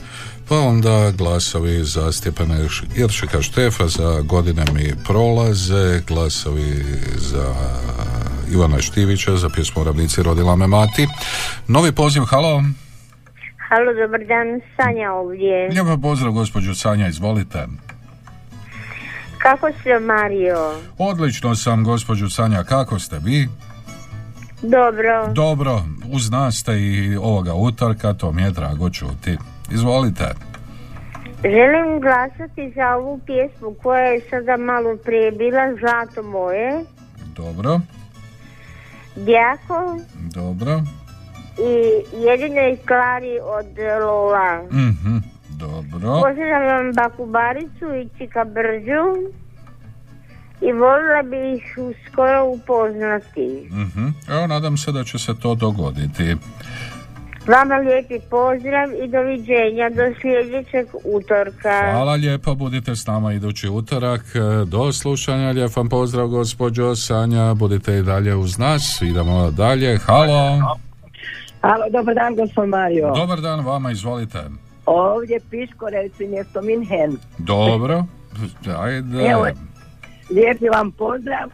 pa 0.48 0.58
onda 0.58 1.10
glasovi 1.10 1.84
za 1.84 2.12
Stjepana 2.12 2.56
Iršika 2.96 3.42
Štefa 3.42 3.88
za 3.88 4.20
godine 4.20 4.64
mi 4.74 4.94
prolaze, 5.04 6.02
glasovi 6.08 6.84
za 7.16 7.54
Ivana 8.50 8.82
Štivića 8.82 9.36
za 9.36 9.48
pjesmu 9.48 9.84
Ravnici 9.84 10.22
rodila 10.22 10.56
me 10.56 10.66
mati. 10.66 11.06
Novi 11.68 11.92
poziv, 11.92 12.22
halo. 12.22 12.62
Halo, 13.72 13.94
dobar 13.94 14.20
dan, 14.24 14.60
Sanja 14.76 15.12
ovdje. 15.12 15.68
Lijepo 15.68 15.96
pozdrav 16.02 16.32
gospođu 16.32 16.74
Sanja, 16.74 17.08
izvolite. 17.08 17.66
Kako 19.38 19.70
ste, 19.80 19.98
Mario? 19.98 20.74
Odlično 20.98 21.54
sam 21.54 21.84
gospođu 21.84 22.28
Sanja, 22.30 22.62
kako 22.64 22.98
ste 22.98 23.18
vi? 23.24 23.48
Dobro. 24.62 25.28
Dobro, 25.34 25.82
uz 26.12 26.30
nas 26.30 26.56
ste 26.56 26.72
i 26.80 27.16
ovoga 27.16 27.54
utorka, 27.54 28.12
to 28.12 28.32
mi 28.32 28.42
je 28.42 28.50
drago 28.50 28.90
čuti. 28.90 29.38
Izvolite. 29.70 30.34
Želim 31.42 32.00
glasati 32.00 32.72
za 32.74 32.96
ovu 32.96 33.20
pjesmu 33.26 33.74
koja 33.82 34.02
je 34.02 34.20
sada 34.30 34.56
malo 34.56 34.96
prije 35.04 35.30
bila 35.30 35.74
Zlato 35.80 36.22
moje, 36.22 36.84
Dobro, 37.36 37.80
Djako 39.16 39.98
dobro. 40.34 40.82
I 41.58 41.72
jedinoj 42.18 42.76
Klari 42.86 43.38
od 43.42 43.66
Lola. 44.04 44.62
Mhm, 44.72 45.16
dobro. 45.50 46.20
Pozdravljam 46.22 46.92
Baku 46.92 47.26
Baricu 47.26 47.86
i 47.94 48.08
Čika 48.18 48.44
Brđu 48.44 49.32
i 50.60 50.72
volila 50.72 51.22
bi 51.22 51.56
ih 51.56 51.64
skoro 52.12 52.44
upoznati. 52.44 53.68
Mhm. 53.70 54.06
Evo, 54.28 54.46
nadam 54.46 54.76
se 54.76 54.92
da 54.92 55.04
će 55.04 55.18
se 55.18 55.34
to 55.42 55.54
dogoditi. 55.54 56.36
Vama 57.46 57.74
lijepi 57.74 58.18
pozdrav 58.30 58.88
i 59.04 59.08
doviđenja 59.08 59.90
do 59.90 60.02
sljedećeg 60.20 60.86
utorka. 61.04 61.92
Hvala 61.92 62.14
lijepo, 62.14 62.54
budite 62.54 62.96
s 62.96 63.06
nama 63.06 63.32
idući 63.32 63.68
utorak. 63.68 64.20
E, 64.34 64.64
Do 64.64 64.92
slušanja, 64.92 65.50
lijep 65.50 65.76
vam 65.76 65.88
pozdrav 65.88 66.26
gospođo 66.28 66.96
Sanja, 66.96 67.54
budite 67.54 67.98
i 67.98 68.02
dalje 68.02 68.36
uz 68.36 68.58
nas. 68.58 69.02
Idemo 69.02 69.50
dalje, 69.50 69.98
halo. 69.98 70.76
Alo, 71.62 71.84
dobar 71.90 72.14
dan, 72.14 72.34
gospod 72.34 72.68
Mario. 72.68 73.12
Dobar 73.12 73.40
dan 73.40 73.60
vama, 73.62 73.90
izvolite. 73.90 74.38
Ovdje 74.86 75.40
Piškorevci 75.50 76.26
mjesto 76.26 76.62
Minhen. 76.62 77.16
Dobro, 77.38 78.04
ajde. 78.78 79.24
Evo, 79.24 79.46
lijepi 80.30 80.68
vam 80.68 80.90
pozdrav 80.92 81.50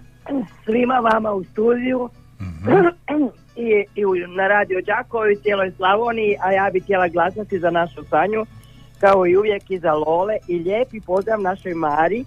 svima 0.65 0.95
vama 1.05 1.33
u 1.33 1.45
studiju 1.45 2.09
Mhm. 2.41 2.71
i, 3.57 3.69
i 3.95 4.05
u- 4.05 4.15
na 4.29 4.49
radio 4.49 4.81
Đakovi, 4.83 5.37
cijeloj 5.37 5.73
Slavoniji, 5.73 6.37
a 6.41 6.53
ja 6.53 6.71
bi 6.73 6.81
htjela 6.81 7.09
glasati 7.09 7.59
za 7.59 7.71
našu 7.71 8.05
Sanju, 8.05 8.47
kao 9.01 9.27
i 9.27 9.37
uvijek 9.37 9.71
i 9.71 9.79
za 9.79 9.93
Lole 9.93 10.37
i 10.49 10.59
lijepi 10.59 11.01
pozdrav 11.01 11.41
našoj 11.41 11.75
Mari, 11.75 12.25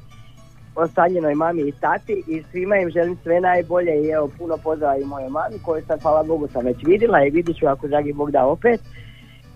ostavljenoj 0.76 1.36
mami 1.36 1.62
i 1.62 1.72
tati 1.72 2.24
i 2.28 2.44
svima 2.52 2.76
im 2.78 2.90
želim 2.90 3.18
sve 3.24 3.40
najbolje 3.40 4.04
i 4.04 4.10
evo 4.10 4.30
puno 4.38 4.58
pozdrava 4.58 4.98
i 4.98 5.06
moje 5.06 5.30
mami 5.30 5.60
koju 5.66 5.82
sam 5.88 6.00
hvala 6.00 6.24
Bogu 6.24 6.48
sam 6.48 6.66
već 6.66 6.78
vidjela 6.86 7.26
i 7.26 7.30
vidit 7.30 7.58
ću 7.58 7.68
ako 7.68 7.88
dragi 7.88 8.14
Bog 8.14 8.32
da 8.32 8.46
opet 8.46 8.82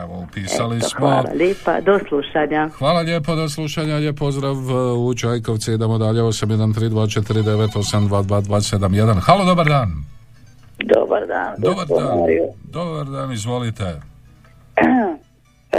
Evo, 0.03 0.27
pisali 0.35 0.77
Eto, 0.77 0.89
smo. 0.89 0.99
Hvala 0.99 1.31
lijepa, 1.35 1.81
do 1.81 1.99
slušanja. 2.09 2.69
Hvala 2.79 3.01
lijepo, 3.01 3.35
do 3.35 3.49
slušanja, 3.49 3.97
lijep 3.97 4.19
pozdrav 4.19 4.57
e, 4.57 4.59
u 4.93 5.15
Čajkovci, 5.15 5.73
idemo 5.73 5.99
dalje, 5.99 6.23
813249822271. 6.23 9.21
Halo, 9.21 9.45
dobar 9.45 9.67
dan. 9.67 10.05
Dobar 10.85 11.27
dan. 11.27 11.55
Dobar 11.59 11.87
dan. 11.87 12.19
Mario. 12.19 12.47
Dobar 12.73 13.07
dan, 13.07 13.33
izvolite. 13.33 14.01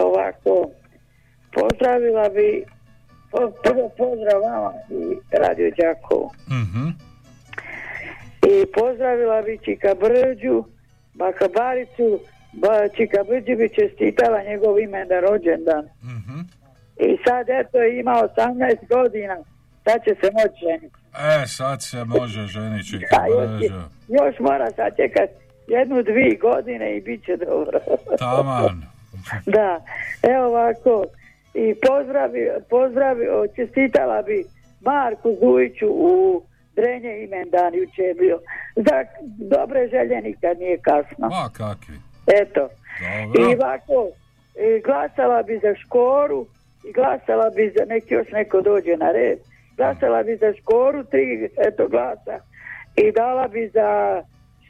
Ovako, 0.01 0.69
pozdravila 1.53 2.29
bi, 2.29 2.63
prvo 3.63 3.89
pozdrav 3.97 4.41
vama 4.41 4.73
i 4.89 5.17
Radio 5.37 5.71
Đakovo. 5.77 6.31
Mhm. 6.47 6.87
I 8.51 8.65
pozdravila 8.73 9.41
bi 9.41 9.59
Čika 9.65 9.95
Brđu, 10.01 10.63
Baka 11.13 11.47
Baricu, 11.55 12.19
ba, 12.53 12.89
Čika 12.95 13.23
Brđu 13.23 13.55
bi 13.57 13.69
čestitala 13.69 14.43
njegov 14.43 14.79
imendan 14.79 15.21
rođendan. 15.21 15.85
Mhm. 16.03 16.39
I 16.97 17.17
sad 17.25 17.49
eto 17.49 17.83
ima 17.83 18.11
18 18.37 18.87
godina, 18.89 19.37
sad 19.83 20.03
će 20.03 20.15
se 20.21 20.31
moći 20.31 20.59
ženiti. 20.65 21.02
E, 21.19 21.47
sad 21.47 21.83
se 21.83 22.03
može 22.05 22.45
ženići 22.45 22.95
A 23.11 23.27
još, 23.27 23.71
još 24.07 24.39
mora 24.39 24.71
sačekat 24.71 25.29
jednu, 25.67 26.03
dvi 26.03 26.37
godine 26.41 26.97
i 26.97 27.01
bit 27.01 27.25
će 27.25 27.37
dobro. 27.37 27.79
Taman. 28.19 28.83
Da, 29.45 29.81
evo 30.23 30.47
ovako, 30.47 31.05
i 31.53 31.75
pozdravi, 31.87 32.49
pozdravi, 32.69 33.25
čestitala 33.55 34.21
bi 34.21 34.45
Marku 34.81 35.37
Zujiću 35.41 35.87
u 35.89 36.43
Drenje 36.75 37.23
imendan 37.23 37.73
juče 37.73 38.01
je 38.01 38.13
bio. 38.13 38.39
Za 38.75 39.05
dobre 39.57 39.87
želje 39.87 40.21
nikad 40.21 40.59
nije 40.59 40.77
kasno. 40.77 41.29
Ma, 41.29 41.49
kakvi. 41.53 41.95
Eto. 42.41 42.69
Dobro. 43.23 43.51
I 43.51 43.55
ovako, 43.55 44.09
i 44.55 44.81
glasala 44.81 45.43
bi 45.43 45.59
za 45.63 45.75
Škoru 45.75 46.45
i 46.83 46.91
glasala 46.91 47.49
bi 47.49 47.73
za, 47.77 47.85
nek 47.85 48.11
još 48.11 48.27
neko 48.31 48.61
dođe 48.61 48.97
na 48.97 49.11
red, 49.11 49.39
glasala 49.77 50.23
bi 50.23 50.37
za 50.41 50.53
Škoru 50.61 51.03
tri, 51.03 51.25
eto 51.67 51.87
glasa 51.87 52.35
i 52.95 53.11
dala 53.11 53.47
bi 53.47 53.71
za 53.73 53.89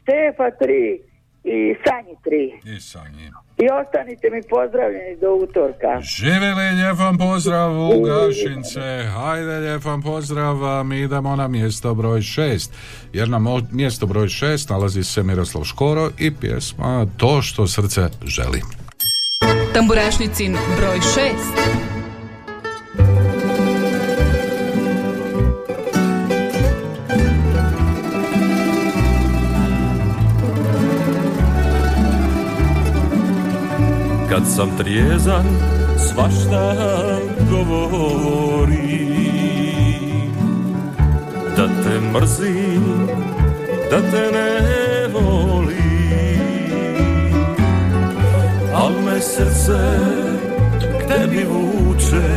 Štefa 0.02 0.50
tri 0.60 1.00
i 1.44 1.56
Sanji 1.84 2.16
tri. 2.24 2.74
I 2.76 2.80
Sanji. 2.80 3.30
I 3.58 3.66
ostanite 3.80 4.30
mi 4.30 4.40
pozdravljeni 4.50 5.16
do 5.16 5.34
utorka. 5.34 6.00
Živjeli, 6.00 6.70
lijep 6.72 6.98
vam 6.98 7.18
pozdrav 7.18 7.70
u 7.80 8.00
Gašince. 8.02 8.80
Hajde, 9.16 9.58
lijep 9.58 9.84
vam 9.84 10.02
pozdrav. 10.02 10.64
a 10.64 10.82
Mi 10.82 11.00
idemo 11.00 11.36
na 11.36 11.48
mjesto 11.48 11.94
broj 11.94 12.22
šest. 12.22 12.74
Jer 13.12 13.28
na 13.28 13.38
mo- 13.38 13.66
mjesto 13.72 14.06
broj 14.06 14.28
šest 14.28 14.70
nalazi 14.70 15.04
se 15.04 15.22
Miroslav 15.22 15.64
Škoro 15.64 16.10
i 16.18 16.34
pjesma 16.34 17.06
To 17.16 17.42
što 17.42 17.66
srce 17.66 18.00
želi. 18.24 18.60
Tamburašnicin 19.74 20.52
broj 20.76 20.98
6. 20.98 21.93
Kad 34.34 34.42
sam 34.56 34.68
trijezan, 34.78 35.44
svašta 35.98 36.74
govori. 37.50 39.06
Da 41.56 41.66
te 41.66 42.00
mrzim, 42.00 43.06
da 43.90 44.00
te 44.10 44.30
ne 44.32 44.60
volim 45.12 45.74
Al 48.74 48.90
me 49.04 49.20
srce 49.20 49.98
k 50.80 51.08
tebi 51.08 51.44
vuče 51.44 52.28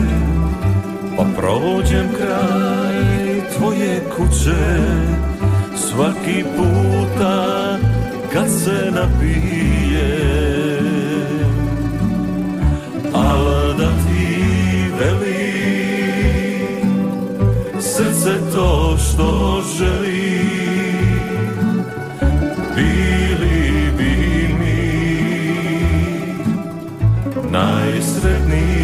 Pa 1.18 1.24
prođem 1.38 2.08
kraj 2.18 3.42
tvoje 3.58 4.04
kuće. 4.18 4.82
Svaki 5.76 6.44
puta 6.58 7.78
kad 8.34 8.50
se 8.50 8.92
napijem 8.92 10.57
Srce 18.28 18.52
to 18.56 18.98
što 18.98 19.62
želi. 19.78 20.40
Bili 22.76 23.92
bi 23.98 24.54
mi 24.60 24.80
Najsretniji 27.52 28.77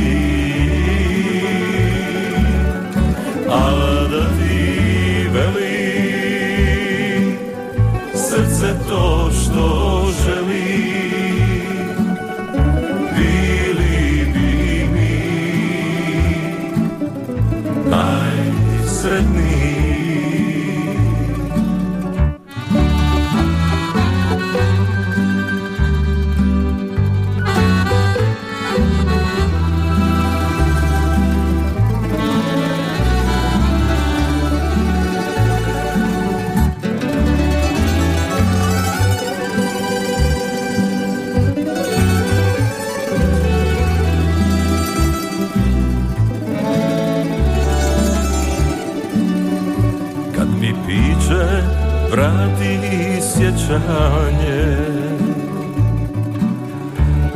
sjećanje 53.38 54.77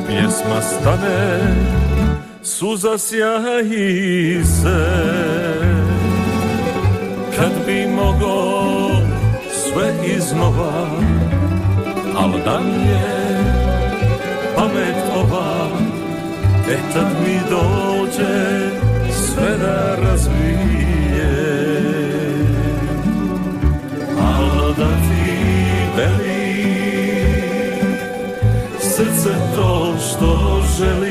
Pjesma 0.07 0.61
stane, 0.61 1.55
suza 2.43 2.97
sjaji 2.97 4.43
se. 4.45 4.87
Kad 7.35 7.51
bi 7.65 7.87
mogo 7.87 8.67
sve 9.51 9.93
iznova 10.17 10.87
Al 12.17 12.31
da 12.45 12.59
mi 12.59 12.89
je 12.89 13.43
pamet 14.55 14.95
ova 15.15 15.67
E 16.69 16.77
tad 16.93 17.07
mi 17.25 17.39
dođe 17.49 18.69
sve 19.13 19.57
da 19.57 19.95
razvije 19.95 20.36
Srce 29.27 29.39
to 29.55 29.95
što 29.99 30.61
želi 30.77 31.06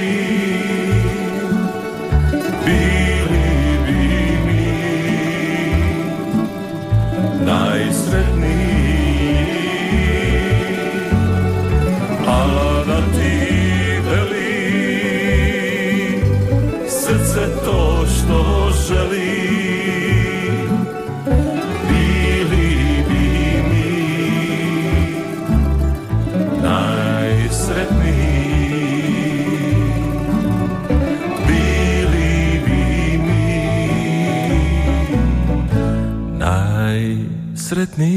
sretni. 37.67 38.17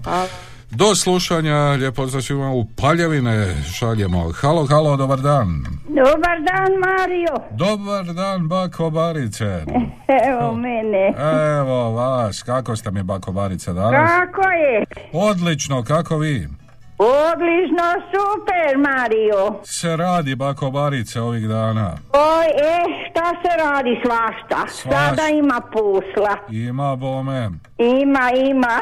Do 0.75 0.95
slušanja, 0.95 1.55
lijep 1.55 1.95
pozdrav 1.95 2.21
svima 2.21 2.51
u 2.51 2.65
Paljevine 2.81 3.55
šaljemo. 3.73 4.31
Halo, 4.31 4.65
halo, 4.65 4.97
dobar 4.97 5.19
dan. 5.19 5.65
Dobar 5.87 6.37
dan, 6.39 6.71
Mario. 6.79 7.47
Dobar 7.51 8.05
dan, 8.13 8.47
bako 8.47 8.89
Barice. 8.89 9.65
Evo 10.29 10.55
mene. 10.55 11.13
Evo 11.59 11.91
vas, 11.91 12.43
kako 12.43 12.75
ste 12.75 12.91
mi 12.91 13.03
bako 13.03 13.31
Barice 13.31 13.73
danas? 13.73 14.11
Kako 14.11 14.49
je? 14.49 14.85
Odlično, 15.13 15.83
kako 15.83 16.17
vi? 16.17 16.47
Odlično, 17.03 17.83
super, 18.05 18.77
Mario. 18.79 19.59
Se 19.63 19.95
radi 19.97 20.35
bako 20.35 20.71
Barice 20.71 21.21
ovih 21.21 21.47
dana. 21.47 21.91
Oj, 22.13 22.45
e, 22.45 22.75
šta 23.03 23.25
se 23.41 23.57
radi 23.65 24.01
svašta? 24.05 24.67
Svašta. 24.67 25.09
Sada 25.09 25.27
ima 25.29 25.61
posla. 25.71 26.35
Ima 26.49 26.95
bome. 26.95 27.49
Ima, 27.77 28.25
ima. 28.45 28.79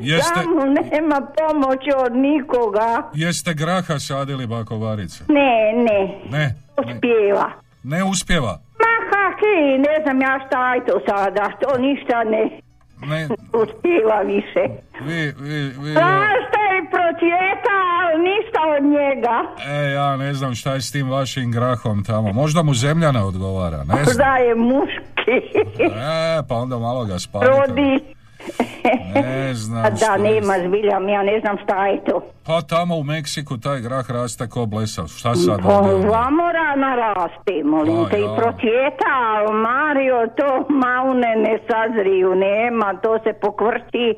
Jeste- 0.00 0.34
Samo 0.34 0.64
nema 0.64 1.20
pomoći 1.38 1.90
od 1.96 2.16
nikoga. 2.16 3.02
Jeste 3.14 3.54
graha 3.54 3.98
sadili 4.00 4.46
bako 4.46 4.76
Barice? 4.76 5.24
Ne, 5.28 5.52
ne. 5.78 6.00
Ne, 6.30 6.54
Uspjeva. 6.78 7.50
ne 7.84 8.04
uspjeva. 8.04 8.58
Ma 8.80 8.94
kaki, 9.10 9.54
ne 9.78 10.02
znam 10.02 10.20
ja 10.20 10.40
šta 10.46 10.74
je 10.74 10.84
to 10.84 11.00
sada. 11.08 11.50
To 11.60 11.78
ništa 11.78 12.24
ne 12.24 12.60
Ne, 13.02 13.28
uspjeva 13.54 14.20
više. 14.22 14.62
vi, 15.00 15.22
vi, 15.40 15.58
vi... 15.82 15.92
Svašta 15.92 16.60
je 16.62 16.65
procvjeta, 16.90 17.74
ali 18.00 18.22
ništa 18.30 18.60
od 18.76 18.82
njega. 18.96 19.36
E, 19.68 19.90
ja 19.92 20.16
ne 20.16 20.34
znam 20.34 20.54
šta 20.54 20.74
je 20.74 20.80
s 20.80 20.92
tim 20.92 21.10
vašim 21.10 21.52
grahom 21.52 22.04
tamo. 22.04 22.32
Možda 22.32 22.62
mu 22.62 22.74
zemlja 22.74 23.12
ne 23.12 23.22
odgovara, 23.22 23.84
ne 23.84 24.04
znam. 24.04 24.16
Da 24.16 24.36
je 24.36 24.54
muški. 24.54 25.36
E, 25.84 26.42
pa 26.48 26.54
onda 26.54 26.78
malo 26.78 27.04
ga 27.04 27.18
spavite. 27.18 27.50
Rodi. 27.50 28.16
Ne 29.14 29.54
znam 29.54 29.84
A 29.84 29.90
da, 29.90 30.16
nema 30.16 30.54
zbiljam, 30.68 31.08
ja 31.08 31.22
ne 31.22 31.40
znam 31.40 31.56
šta 31.64 31.86
je 31.86 32.04
to. 32.04 32.20
Pa 32.46 32.60
tamo 32.62 32.96
u 32.96 33.02
Meksiku 33.02 33.58
taj 33.58 33.80
grah 33.80 34.10
raste 34.10 34.48
ko 34.48 34.66
blesav. 34.66 35.06
Šta 35.08 35.34
sad 35.34 35.62
Pa 35.62 35.78
ovdje? 35.78 36.08
vamo 36.08 36.42
rana 36.52 36.94
raste, 36.94 37.52
molim 37.64 38.04
A, 38.04 38.08
te, 38.08 38.18
i 38.18 38.22
ja. 38.22 38.34
procvjeta, 38.36 39.10
ali 39.26 39.54
Mario, 39.60 40.26
to 40.36 40.74
maune 40.74 41.36
ne 41.36 41.58
sazriju, 41.68 42.34
nema, 42.34 42.94
to 42.94 43.18
se 43.18 43.32
pokvrti 43.40 44.14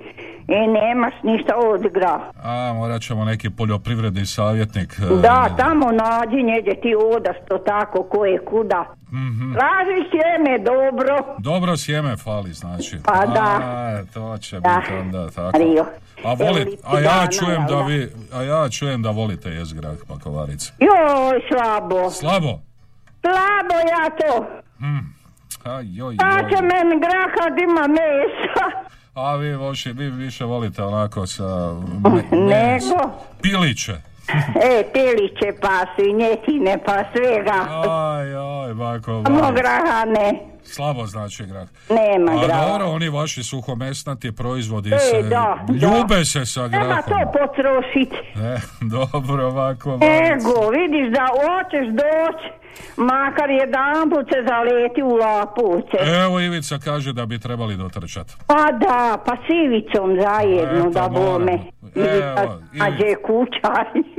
i 0.48 0.66
nemaš 0.68 1.14
ništa 1.22 1.54
od 1.56 1.92
gra. 1.92 2.20
A, 2.44 2.72
morat 2.74 3.02
ćemo 3.02 3.24
neki 3.24 3.50
poljoprivredni 3.50 4.26
savjetnik. 4.26 4.92
e, 4.98 5.20
Da, 5.22 5.48
tamo 5.56 5.86
nađi 5.92 6.42
njeđe 6.42 6.80
ti 6.82 6.94
odaš 7.16 7.36
to 7.48 7.58
tako, 7.58 8.02
ko 8.02 8.24
je 8.24 8.38
kuda. 8.38 8.84
mhm. 9.12 9.52
Traži 9.54 10.08
sjeme 10.10 10.58
dobro. 10.58 11.16
Dobro 11.38 11.76
sjeme 11.76 12.16
fali, 12.16 12.52
znači. 12.52 12.96
Pa 13.04 13.26
da. 13.26 13.60
To 14.18 14.38
će 14.38 14.60
Da. 14.60 14.76
biti 14.80 14.94
onda 14.94 15.30
tako. 15.30 15.58
Rio. 15.58 15.86
A, 16.24 16.34
voli, 16.34 16.60
Evo, 16.60 16.76
a 16.84 17.00
ja 17.00 17.26
čujem 17.28 17.66
da 17.66 17.82
vi, 17.82 18.08
a 18.32 18.42
ja 18.42 18.68
čujem 18.68 19.02
da 19.02 19.10
volite 19.10 19.50
jest 19.50 19.74
grah 19.74 19.96
pakovarice. 20.08 20.72
Joj, 20.78 21.40
slabo. 21.48 22.10
Slabo. 22.10 22.58
Slabo 23.20 23.74
ja 23.88 24.10
to. 24.10 24.46
A, 25.64 25.80
joj, 25.82 26.16
Pa 26.16 26.26
joj. 26.30 26.50
će 26.50 26.62
men 26.62 27.00
graha 27.00 27.50
da 27.50 27.62
ima 27.62 27.86
mesa. 27.88 28.88
A 29.14 29.36
vi, 29.36 29.54
voši, 29.54 29.92
vi 29.92 30.10
više 30.10 30.44
volite 30.44 30.82
onako 30.82 31.26
sa... 31.26 31.44
Me, 32.04 32.22
Nego? 32.50 33.10
Piliće. 33.42 33.96
E, 34.70 34.82
teliće 34.92 35.60
pa 35.60 35.86
svinjetine 35.94 36.78
pa 36.86 37.04
svega. 37.12 37.58
Aj, 37.90 38.34
aj, 38.66 38.74
bako. 38.74 39.22
Samo 39.26 39.52
graha 39.52 40.04
ne. 40.06 40.40
Slabo 40.62 41.06
znači 41.06 41.46
grah. 41.46 41.68
Nema 41.90 42.32
A 42.32 42.46
graha. 42.46 42.66
dobro, 42.66 42.86
oni 42.86 43.08
vaši 43.08 43.42
suhomesnati 43.42 44.32
proizvodi 44.32 44.90
E, 44.90 44.98
se... 44.98 45.22
da, 45.22 45.58
ljube 45.68 46.16
da. 46.16 46.24
se 46.24 46.46
sa 46.46 46.68
grahom. 46.68 47.02
to 47.06 47.32
potrošiti. 47.38 48.16
E, 48.36 48.56
dobro, 48.96 49.46
ovako. 49.46 49.90
Ego, 49.94 50.70
vidiš 50.70 51.12
da 51.12 51.26
hoćeš 51.32 51.86
doći, 51.88 52.48
makar 52.96 53.50
jedan 53.50 54.10
put 54.10 54.26
se 54.28 54.38
zaleti 54.48 55.02
u 55.02 55.14
lapuce. 55.16 55.96
Evo 56.24 56.40
Ivica 56.40 56.78
kaže 56.78 57.12
da 57.12 57.26
bi 57.26 57.38
trebali 57.38 57.76
dotrčati. 57.76 58.34
Pa 58.46 58.72
da, 58.72 59.18
pa 59.26 59.32
s 59.36 59.46
Ivicom 59.64 60.16
zajedno 60.22 60.90
da 60.90 61.08
bome. 61.08 61.58
Evo, 61.96 62.60
nađe 62.72 63.14
kuća. 63.16 63.72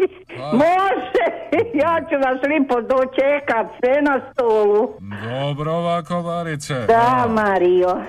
Može, 0.53 1.25
ja 1.73 1.99
ću 2.01 2.15
vas 2.17 2.39
lipo 2.43 2.81
dočekat, 2.81 3.67
sve 3.79 4.01
na 4.01 4.21
stolu. 4.33 4.93
Dobro 5.29 5.71
ovako, 5.73 6.21
Barice. 6.21 6.73
Da, 6.73 7.23
Evo, 7.25 7.33
Mario. 7.33 8.01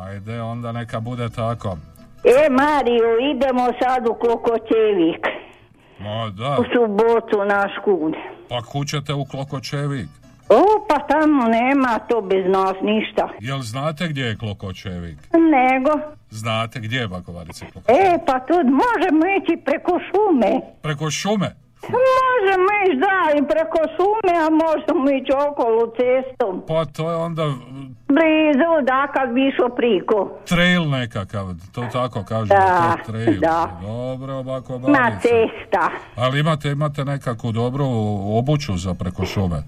Ajde, 0.00 0.40
onda 0.42 0.72
neka 0.72 1.00
bude 1.00 1.28
tako. 1.28 1.76
E, 2.24 2.50
Mario, 2.50 3.18
idemo 3.34 3.66
sad 3.82 4.06
u 4.08 4.14
Klokoćevik. 4.14 5.26
Ma 6.00 6.30
da, 6.30 6.56
U 6.60 6.64
subotu 6.72 7.44
naš 7.44 7.72
kud. 7.84 8.14
pa 8.48 8.62
kućete 8.62 9.14
u 9.14 9.24
Klokočevik. 9.24 10.08
O, 10.50 10.60
pa 10.88 10.98
tamo 11.00 11.42
nema 11.44 11.98
to 11.98 12.20
bez 12.22 12.44
nas 12.48 12.76
ništa. 12.82 13.28
Jel 13.40 13.60
znate 13.60 14.08
gdje 14.08 14.22
je 14.22 14.36
Klokočevik? 14.36 15.18
Nego, 15.32 15.90
Znate 16.30 16.80
gdje 16.80 16.98
je 16.98 17.08
Bakovarica 17.08 17.66
Klokočevik? 17.66 18.00
e, 18.04 18.18
pa 18.26 18.38
tu 18.40 18.54
možemo 18.54 19.22
ići 19.38 19.64
preko 19.64 19.92
šume. 20.00 20.60
Preko 20.82 21.10
šume? 21.10 21.50
Možemo 21.82 22.68
ići, 22.84 22.96
da, 22.98 23.38
i 23.38 23.42
preko 23.44 23.78
šume, 23.96 24.34
a 24.38 24.48
možemo 24.64 25.10
ići 25.10 25.32
okolo 25.42 25.92
cestom. 25.96 26.62
Pa 26.68 26.84
to 26.86 27.10
je 27.10 27.16
onda 27.16 27.42
Blizu, 28.08 28.72
da, 28.82 29.06
kad 29.06 29.30
bi 29.30 29.48
išao 29.48 29.68
priko. 29.68 30.38
trail 30.44 30.90
nekakav, 30.90 31.46
to 31.72 31.84
tako 31.92 32.24
kažu. 32.24 32.48
Da, 32.48 32.96
to 32.96 33.12
trail. 33.12 33.40
da. 33.40 33.78
Dobro, 33.82 34.42
bako 34.42 34.78
Na 34.78 35.10
cesta. 35.20 35.90
Ali 36.16 36.40
imate, 36.40 36.70
imate 36.70 37.04
nekakvu 37.04 37.52
dobru 37.52 37.84
obuću 38.38 38.76
za 38.76 38.94
preko 38.94 39.24
šume. 39.24 39.62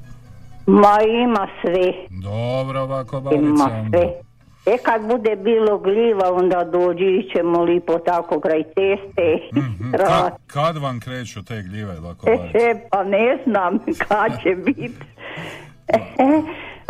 Ma 0.66 0.98
ima 1.04 1.48
sve. 1.60 1.92
Dobro, 2.12 2.86
bako 2.86 3.16
Ima 3.16 3.20
Barice. 3.22 3.40
onda. 3.76 3.98
sve. 3.98 4.12
E 4.66 4.78
kad 4.78 5.02
bude 5.04 5.36
bilo 5.36 5.78
gljiva, 5.78 6.32
onda 6.32 6.64
dođi 6.64 7.28
ćemo 7.32 7.62
lipo 7.62 7.98
tako 7.98 8.40
kraj 8.40 8.62
ceste. 8.64 9.38
Mhm. 9.54 9.90
Ka- 9.92 10.30
kad 10.46 10.76
vam 10.76 11.00
kreću 11.00 11.44
te 11.44 11.62
gljive, 11.62 11.94
bako 11.94 12.26
Barice? 12.26 12.58
E, 12.58 12.88
pa 12.90 13.04
ne 13.04 13.38
znam 13.44 13.78
kad 14.08 14.42
će 14.42 14.50
biti. 14.56 14.92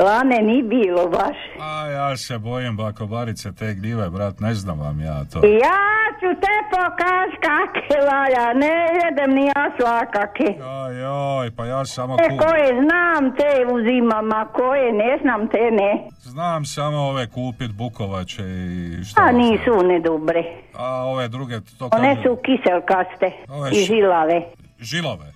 Lane 0.01 0.39
ni 0.43 0.63
bilo 0.65 1.09
baš. 1.09 1.37
A 1.61 1.87
ja 1.89 2.17
se 2.17 2.39
bojim, 2.39 2.77
bako 2.77 3.07
Barice, 3.07 3.53
te 3.53 3.75
gljive, 3.75 4.11
brat, 4.11 4.41
ne 4.41 4.55
znam 4.55 4.81
vam 4.81 5.01
ja 5.01 5.25
to. 5.25 5.39
Ja 5.39 5.81
ću 6.13 6.41
te 6.41 6.55
pokaz 6.71 7.31
kakve 7.43 8.01
laja, 8.03 8.53
ne 8.55 8.75
jedem 9.01 9.31
ni 9.31 9.47
ja 9.47 9.71
svakake. 9.79 10.63
Ajoj, 10.63 11.51
pa 11.57 11.67
ja 11.67 11.85
samo 11.85 12.17
E, 12.17 12.29
ku... 12.29 12.37
koje 12.39 12.67
znam 12.75 13.37
te 13.37 13.51
uzimam, 13.75 14.33
a 14.33 14.45
koje 14.47 14.93
ne 14.93 15.19
znam 15.23 15.49
te 15.49 15.71
ne. 15.73 16.09
Znam 16.23 16.65
samo 16.65 16.99
ove 16.99 17.27
kupit 17.27 17.71
bukovače 17.73 18.43
i 18.43 19.05
što... 19.05 19.21
A 19.21 19.25
znam. 19.25 19.37
nisu 19.37 19.71
one 19.75 20.01
dobre. 20.01 20.45
A 20.75 21.05
ove 21.05 21.29
druge, 21.29 21.55
to 21.79 21.89
One 21.93 22.15
kažu... 22.15 22.23
su 22.23 22.39
kiselkaste 22.45 23.33
Ove 23.49 23.71
i 23.71 23.75
š- 23.75 23.87
žilave. 24.81 25.30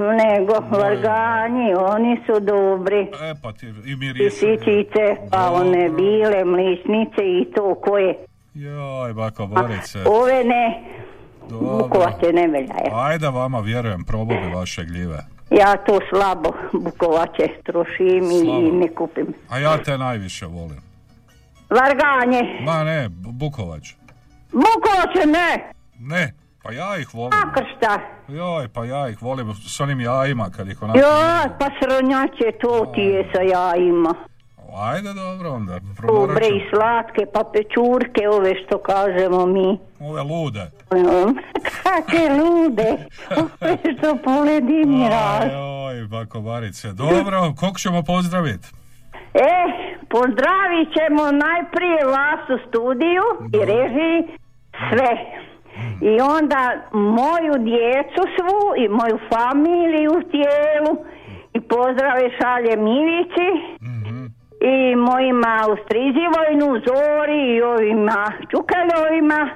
Nego, 0.00 0.52
varganji, 0.72 1.74
oni 1.76 2.20
su 2.26 2.40
dobri. 2.42 3.00
E, 3.00 3.34
pa 3.42 3.52
ti 3.52 3.66
i 3.66 3.92
I 3.92 3.96
miris. 3.96 4.34
sičice, 4.34 5.04
pa 5.30 5.50
one 5.52 5.88
bile 5.90 6.44
mličnice 6.46 7.22
i 7.32 7.52
to 7.56 7.74
koje. 7.76 8.14
Joj, 8.54 9.12
bako 9.14 9.46
Borice. 9.46 9.98
Ove 10.06 10.44
ne, 10.44 10.82
bukovače 11.50 12.32
ne 12.32 12.46
veljaje. 12.48 12.90
Ajde 12.94 13.28
vama, 13.28 13.60
vjerujem, 13.60 14.04
probao 14.04 14.38
bi 14.38 14.48
vaše 14.48 14.84
gljive. 14.84 15.18
Ja 15.50 15.76
to 15.76 15.98
slabo 16.10 16.52
bukovače 16.74 17.46
trošim 17.64 18.06
i, 18.24 18.40
Slabo. 18.40 18.60
i 18.60 18.72
ne 18.72 18.88
kupim. 18.88 19.26
A 19.48 19.58
ja 19.58 19.78
te 19.78 19.98
najviše 19.98 20.46
volim. 20.46 20.80
Varganje, 21.70 22.58
Ma 22.62 22.84
ne, 22.84 23.08
bu- 23.10 23.32
bukovač. 23.32 23.92
bukovače 24.52 25.26
ne, 25.28 25.72
Ne, 26.02 26.32
pa 26.62 26.72
ja 26.72 26.96
ih 26.96 27.14
volim. 27.14 27.38
nakršta. 27.44 28.00
Joj, 28.28 28.68
pa 28.68 28.84
ja 28.84 29.08
ih 29.08 29.22
volim 29.22 29.54
s 29.54 29.80
onim 29.80 30.00
jajima 30.00 30.50
kad 30.56 30.68
ih 30.68 30.82
onako... 30.82 30.98
Ja, 30.98 31.44
pa 31.58 31.66
sronjače, 31.80 32.58
to 32.60 32.92
ti 32.94 33.00
je 33.00 33.30
sa 33.34 33.40
jajima. 33.40 34.14
Ajde, 34.76 35.12
dobro 35.14 35.50
onda. 35.50 35.78
Dobre 36.06 36.46
i 36.46 36.60
slatke, 36.70 37.26
pa 37.34 37.44
pečurke, 37.52 38.28
ove 38.28 38.54
što 38.64 38.78
kažemo 38.78 39.46
mi. 39.46 39.78
Ove 40.00 40.22
lude. 40.22 40.70
Kakve 41.82 42.24
lude, 42.38 42.90
ove 43.60 43.76
što 43.98 44.16
poledini 44.24 45.08
raz. 45.08 45.50
Ajoj, 45.50 46.06
bako 46.06 46.40
Barice. 46.40 46.92
Dobro, 46.92 47.54
kog 47.60 47.80
ćemo 47.80 48.02
pozdraviti? 48.02 48.68
E, 49.34 49.52
pozdravit 50.08 50.88
ćemo 50.96 51.22
najprije 51.46 52.04
vas 52.04 52.42
u 52.50 52.68
studiju 52.68 53.24
i 53.52 53.58
režiji 53.64 54.38
sve. 54.90 55.40
I 56.00 56.20
onda 56.20 56.62
moju 56.92 57.54
djecu 57.58 58.22
svu 58.36 58.60
i 58.76 58.88
moju 58.88 59.18
familiju 59.32 60.10
u 60.10 60.22
tijelu. 60.30 60.92
I 61.52 61.60
pozdrave 61.60 62.30
šalje 62.38 62.76
Milici 62.76 63.48
i 64.60 64.96
mojima 64.96 65.66
u 65.72 65.76
Strizivojnu, 65.84 66.80
Zori 66.86 67.42
i 67.54 67.62
ovima 67.62 68.32
Čukaljovima 68.50 69.50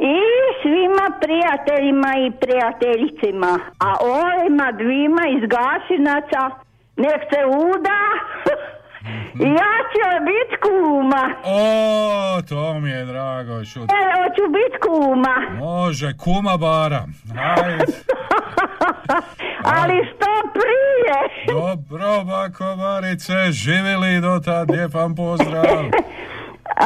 i 0.00 0.18
svima 0.62 1.06
prijateljima 1.20 2.10
i 2.26 2.30
prijateljicima. 2.30 3.58
A 3.78 3.90
ovima 4.00 4.72
dvima 4.72 5.22
iz 5.36 5.42
Gasinaca 5.54 6.42
nek 6.96 7.20
se 7.30 7.40
uda 7.46 8.00
ja 9.40 9.72
ću 9.92 10.24
bit 10.26 10.60
kuma. 10.62 11.34
O, 11.44 12.42
to 12.48 12.80
mi 12.80 12.90
je 12.90 13.04
drago 13.04 13.64
čuti. 13.64 13.94
E, 13.94 14.02
hoću 14.16 14.52
bit 14.52 14.82
kuma. 14.82 15.36
Može, 15.58 16.12
kuma 16.24 16.56
bara. 16.56 17.04
Ajde. 17.56 17.84
Ali 19.64 19.94
što 20.06 20.30
prije. 20.52 21.18
Dobro, 21.46 22.24
bako 22.24 22.64
Barice, 22.76 23.32
živjeli 23.50 24.20
do 24.20 24.40
tad, 24.44 24.70
lijep 24.70 24.94
vam 24.94 25.14
pozdrav. 25.14 25.64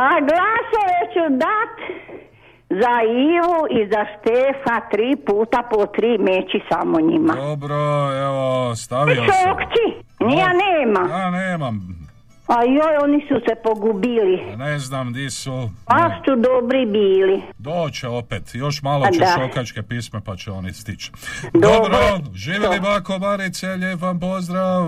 A 0.05 0.09
glasove 0.21 0.99
ću 1.15 1.37
dat 1.37 1.77
za 2.71 2.95
Ivu 3.33 3.81
i 3.81 3.89
za 3.93 4.05
Štefa 4.13 4.81
tri 4.91 5.17
puta 5.27 5.63
po 5.71 5.87
tri 5.87 6.19
meći 6.19 6.61
samo 6.73 7.01
njima. 7.01 7.35
Dobro, 7.35 7.77
evo, 8.27 8.77
stavio 8.77 9.15
sam. 9.15 9.25
Šokci, 9.25 9.85
nija 10.21 10.49
nema. 10.49 11.19
Ja 11.19 11.31
nemam, 11.31 12.04
A 12.47 12.65
joj, 12.65 12.97
oni 13.03 13.25
su 13.29 13.35
se 13.49 13.55
pogubili. 13.63 14.57
ne 14.57 14.79
znam 14.79 15.13
di 15.13 15.31
su. 15.31 15.71
Baš 15.89 16.13
su 16.25 16.37
dobri 16.37 16.87
bili. 16.87 17.43
Doće 17.59 18.09
opet, 18.09 18.43
još 18.55 18.83
malo 18.83 19.07
će 19.07 19.21
šokačke 19.39 19.83
pisme 19.83 20.21
pa 20.25 20.37
će 20.37 20.51
oni 20.51 20.73
stići. 20.73 21.13
Dobro, 21.53 21.99
živjeli 22.35 22.81
bako 22.81 23.19
Barice, 23.19 23.67
lijep 23.67 24.01
vam 24.01 24.21
pozdrav, 24.21 24.85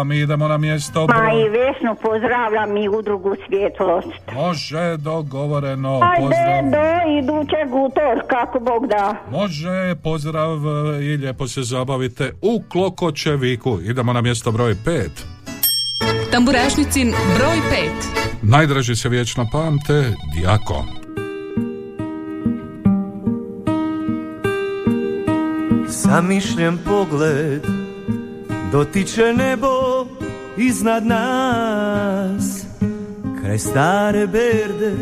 a 0.00 0.04
mi 0.04 0.18
idemo 0.18 0.48
na 0.48 0.58
mjesto 0.58 1.06
Ma 1.06 1.32
i 1.32 1.48
Vesnu 1.48 1.96
pozdravljam 2.02 2.76
i 2.76 2.88
udrugu 2.88 3.34
svjetlost. 3.48 4.08
Može, 4.34 4.96
dogovoreno, 4.96 6.00
Ajde 6.02 6.22
pozdrav. 6.22 6.62
do 6.70 7.10
idućeg 7.18 7.74
utorka, 7.74 8.26
kako 8.28 8.60
Bog 8.60 8.86
da. 8.86 9.16
Može, 9.30 9.94
pozdrav 10.02 10.58
i 11.02 11.16
lijepo 11.16 11.48
se 11.48 11.62
zabavite 11.62 12.32
u 12.42 12.62
Klokočeviku. 12.68 13.78
Idemo 13.82 14.12
na 14.12 14.20
mjesto 14.20 14.52
broj 14.52 14.74
5. 14.74 15.08
Tamburašnicin 16.32 17.14
broj 17.36 17.56
5. 17.56 18.26
Najdraži 18.42 18.96
se 18.96 19.08
vječno 19.08 19.48
pamte, 19.52 20.14
Dijako. 20.34 20.84
Zamišljen 25.88 26.78
pogled 26.84 27.62
dotiče 28.72 29.34
nebo 29.36 29.68
iznad 30.56 31.06
nas 31.06 32.64
Kraj 33.42 33.58
stare 33.58 34.26
berde 34.26 34.92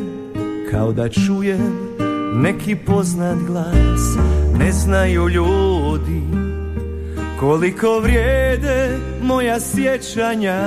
kao 0.70 0.92
da 0.92 1.09
čujem 1.09 1.78
neki 2.34 2.76
poznat 2.76 3.38
glas 3.47 4.16
Ne 4.59 4.72
znaju 4.72 5.28
ljudi 5.28 6.43
koliko 7.45 7.99
vrijede 7.99 8.99
moja 9.22 9.61
sjećanja 9.61 10.61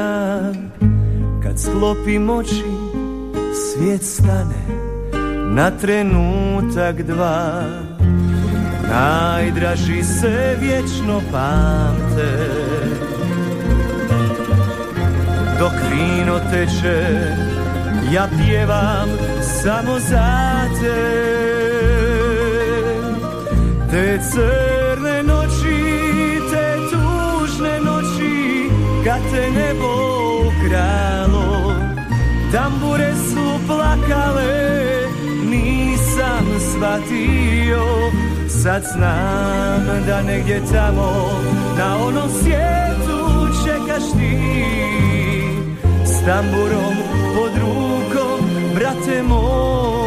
Kad 1.44 1.60
sklopim 1.60 2.30
oči 2.30 2.64
svijet 3.54 4.04
stane 4.04 4.68
na 5.52 5.72
trenutak 5.72 7.02
dva. 7.02 7.64
Najdraži 8.90 10.04
se 10.04 10.56
vječno 10.62 11.22
pamte. 11.32 12.48
Dok 15.60 15.74
vino 15.92 16.40
teče 16.52 17.04
Ja 18.14 18.28
pjevam 18.38 19.10
samo 19.64 20.00
za 20.00 20.52
te. 20.82 21.28
Te 23.92 24.20
te 29.32 29.50
nebo 29.52 29.92
kralo 30.64 31.74
Tambure 32.52 33.14
su 33.16 33.68
plakale 33.68 34.78
Nisam 35.50 36.46
shvatio. 36.60 37.86
Sad 38.50 38.84
znam 38.94 40.06
da 40.08 40.22
negdje 40.22 40.62
tamo 40.72 41.42
Na 41.78 41.98
onom 42.08 42.30
svijetu 42.42 43.48
čekaš 43.66 44.04
ti. 44.12 44.38
S 46.06 46.26
tamburom 46.26 46.96
pod 47.36 47.52
rukom 47.62 48.50
Brate 48.76 49.24
moj 49.24 50.07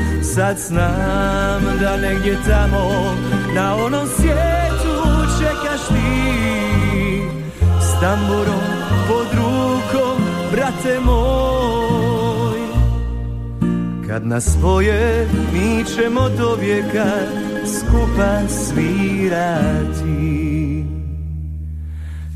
znam 0.71 1.61
da 1.79 1.97
negdje 1.97 2.37
tamo 2.47 3.15
Na 3.55 3.75
onom 3.75 4.07
svijetu 4.07 4.95
čekaš 5.39 5.87
ti. 5.87 7.21
S 7.81 7.99
tamburom 8.01 8.63
pod 9.07 9.27
rukom, 9.33 10.23
brate 10.51 10.99
moj. 11.05 12.59
Kad 14.07 14.27
nas 14.27 14.43
spoje, 14.43 15.27
mi 15.53 15.85
ćemo 15.85 16.29
do 16.29 16.55
vijeka 16.61 17.05
skupa 17.65 18.47
svirati. 18.47 20.11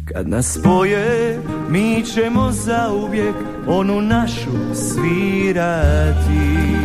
Kad 0.06 0.30
nas 0.30 0.58
spoje, 0.60 1.40
mi 1.70 2.04
ćemo 2.04 2.52
zauvijek 2.52 3.36
onu 3.68 4.02
našu 4.02 4.52
svirati 4.74 6.85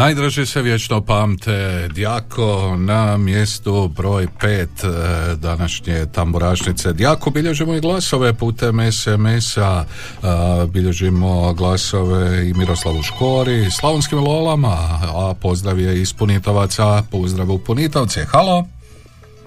Najdraže 0.00 0.46
se 0.46 0.62
vječno 0.62 1.00
pamte 1.00 1.88
Djako 1.92 2.76
na 2.76 3.16
mjestu 3.16 3.88
broj 3.88 4.26
pet 4.40 4.84
e, 4.84 4.88
današnje 5.34 6.06
tamburašnice. 6.12 6.92
Djako 6.92 7.30
bilježimo 7.30 7.74
i 7.74 7.80
glasove 7.80 8.34
putem 8.34 8.92
SMS-a, 8.92 9.84
e, 9.84 10.26
bilježimo 10.66 11.52
glasove 11.52 12.48
i 12.48 12.54
Miroslavu 12.54 13.02
Škori, 13.02 13.70
Slavonskim 13.70 14.18
Lolama, 14.18 14.78
a 15.02 15.34
pozdrav 15.40 15.80
je 15.80 16.02
iz 16.02 16.12
Punitovaca, 16.12 17.02
pozdrav 17.10 17.50
u 17.50 17.58
Punitavce. 17.58 18.24
Halo! 18.24 18.79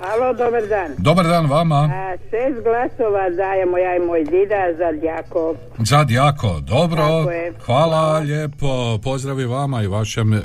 Halo, 0.04 0.34
dobar 0.34 0.70
dan. 0.70 0.96
Dobar 0.98 1.26
dan 1.28 1.46
vama. 1.50 1.90
A, 1.94 2.18
šest 2.30 2.64
glasova 2.64 3.30
dajemo 3.30 3.78
ja 3.78 3.96
i 3.96 4.00
moj 4.00 4.24
dida 4.24 4.64
za 4.78 4.92
Djako. 4.92 5.56
Za 5.80 6.04
Djako, 6.04 6.60
dobro. 6.60 7.04
Tako 7.04 7.32
je. 7.32 7.54
Hvala 7.66 8.20
lijepo. 8.20 8.98
Pozdravi 9.04 9.46
vama 9.46 9.84
i 9.84 9.88
vašem 9.88 10.34
e, 10.34 10.40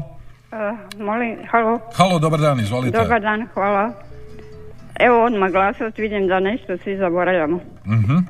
Uh, 0.53 0.59
molim, 0.99 1.37
halo. 1.51 1.79
halo, 1.95 2.19
dobar 2.19 2.39
dan, 2.39 2.59
izvolite. 2.59 2.97
Dobar 2.97 3.21
dan, 3.21 3.47
hvala. 3.53 3.91
Evo 4.99 5.25
odmah 5.25 5.51
glasat, 5.51 5.97
vidim 5.97 6.27
da 6.27 6.39
nešto 6.39 6.77
svi 6.83 6.97
zaboravljamo. 6.97 7.59
Mhm, 7.85 8.15
Uh, 8.15 8.23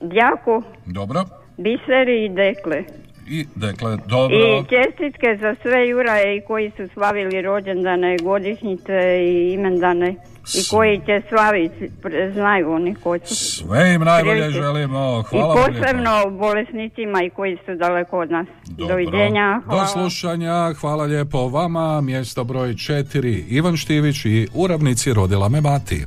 Djaku, 0.00 0.62
dobro. 0.86 1.24
Biseri 1.56 2.24
i 2.24 2.28
Dekle. 2.28 2.84
I, 3.30 3.46
dakle, 3.54 3.96
dobro. 4.06 4.36
I 4.36 4.64
čestitke 4.68 5.36
za 5.40 5.54
sve 5.62 5.88
Juraje 5.88 6.36
i 6.36 6.40
koji 6.40 6.70
su 6.76 6.88
slavili 6.94 7.42
rođendane, 7.42 8.16
godišnjice 8.22 8.94
i 9.22 9.52
imendane. 9.52 10.14
I 10.54 10.68
koji 10.70 11.00
će 11.06 11.22
slaviti, 11.28 11.90
znaju 12.32 12.72
oni 12.72 12.94
koji 12.94 13.20
su. 13.24 13.34
Sve 13.34 13.94
im 13.94 14.00
najbolje 14.00 14.40
Prilike. 14.40 14.60
želimo, 14.60 15.24
I 15.26 15.28
hvala 15.30 15.54
vam 15.54 15.64
lijepo. 15.64 15.82
posebno 15.82 16.30
bolesnicima 16.30 17.22
i 17.22 17.30
koji 17.30 17.56
su 17.66 17.74
daleko 17.74 18.18
od 18.20 18.30
nas. 18.30 18.46
Doviđenja, 18.68 19.60
hvala. 19.64 19.80
Do 19.82 19.86
slušanja, 19.88 20.72
hvala 20.80 21.04
lijepo 21.04 21.48
vama, 21.48 22.00
mjesto 22.00 22.44
broj 22.44 22.74
četiri, 22.76 23.44
Ivan 23.48 23.76
Štivić 23.76 24.24
i 24.24 24.48
u 24.54 24.66
ravnici 24.66 25.14
rodila 25.14 25.48
me 25.48 25.60
mati. 25.60 26.04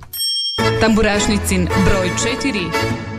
Tamburašnicin 0.81 1.65
broj 1.85 2.09
4. 2.43 3.12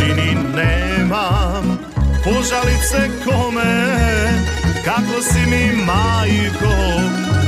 Tuđini 0.00 0.36
nemam 0.56 1.78
požalice 2.24 3.10
kome? 3.24 3.86
Kako 4.84 5.22
si 5.22 5.38
mi 5.50 5.84
majko, 5.84 6.74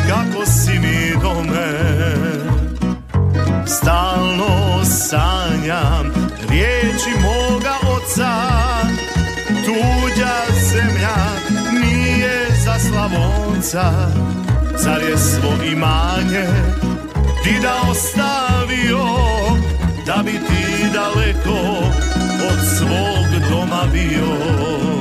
kako 0.09 0.47
si 0.47 0.79
mi 0.79 1.13
dome? 1.23 1.73
Stalno 3.67 4.85
sanjam 4.85 6.13
riječi 6.51 7.11
moga 7.23 7.75
oca. 7.97 8.33
Tuđa 9.65 10.37
zemlja 10.71 11.17
nije 11.73 12.47
za 12.65 12.79
Slavonca. 12.79 13.93
Zar 14.79 15.03
je 15.03 15.19
svo 15.19 15.65
imanje 15.73 16.47
ti 17.45 17.59
da 17.63 17.91
ostavio 17.91 19.05
Da 20.07 20.23
bi 20.25 20.33
ti 20.33 20.91
daleko 20.93 22.02
labios. 23.83 24.92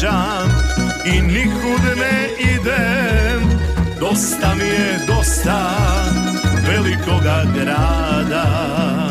Vraćam 0.00 0.48
i 1.04 1.22
nikud 1.22 1.80
ne 1.96 2.28
idem. 2.38 3.58
Dosta 4.00 4.54
mi 4.54 4.64
je 4.64 4.98
dosta 5.06 5.74
velikoga 6.66 7.44
grada 7.54 9.09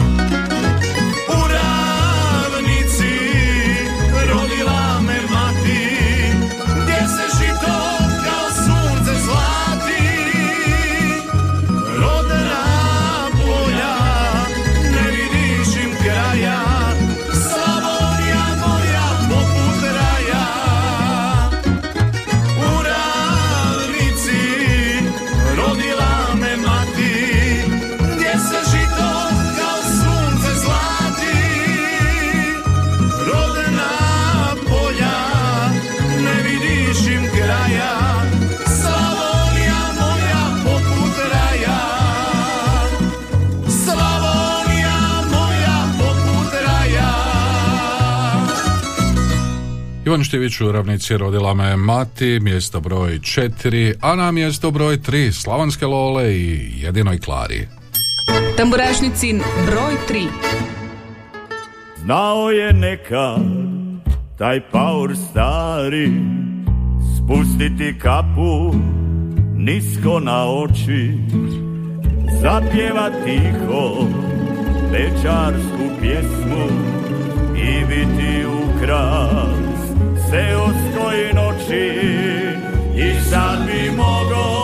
Ivan 50.19 50.25
Štivić 50.25 50.61
u 50.61 50.71
ravnici 50.71 51.17
rodila 51.17 51.53
me 51.53 51.77
mati, 51.77 52.39
mjesto 52.39 52.79
broj 52.79 53.19
četiri, 53.19 53.93
a 54.01 54.15
na 54.15 54.31
mjesto 54.31 54.71
broj 54.71 55.01
tri 55.01 55.31
Slavonske 55.31 55.85
Lole 55.85 56.35
i 56.35 56.71
jedinoj 56.81 57.19
Klari. 57.19 57.67
Tamburašnicin 58.57 59.41
broj 59.65 59.93
3. 60.09 60.27
Znao 61.97 62.49
je 62.49 62.73
nekad 62.73 63.41
taj 64.37 64.69
paur 64.71 65.15
stari 65.31 66.11
Spustiti 67.17 67.99
kapu 67.99 68.73
nisko 69.55 70.19
na 70.19 70.45
oči 70.45 71.13
Zapjeva 72.41 73.09
tiho 73.25 74.07
večarsku 74.91 75.99
pjesmu 76.01 76.67
I 77.55 77.85
biti 77.85 78.45
ukras 78.45 79.68
seoskoj 80.29 81.33
noći 81.33 81.93
I 82.95 83.21
sad 83.29 83.65
bi 83.67 83.91
mogo, 83.97 84.58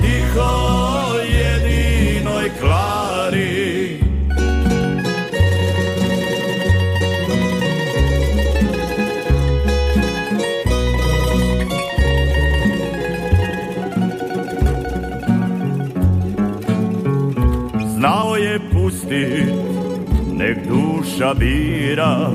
tiho 0.00 0.52
jedinoj 1.38 2.50
klari. 2.60 4.00
Znao 17.94 18.36
je 18.36 18.60
pustit, 18.72 19.54
nek 20.32 20.58
duša 20.68 21.34
bira 21.34 22.30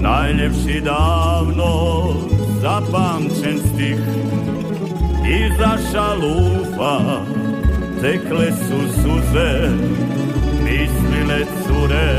Najljepši 0.00 0.80
davno 0.80 2.14
zapamćen 2.60 3.58
stih 3.58 3.98
Iza 5.28 5.78
šalufa 5.92 7.24
tekle 8.00 8.52
su 8.52 9.02
suze 9.02 9.70
Mislile 10.64 11.44
cure, 11.62 12.14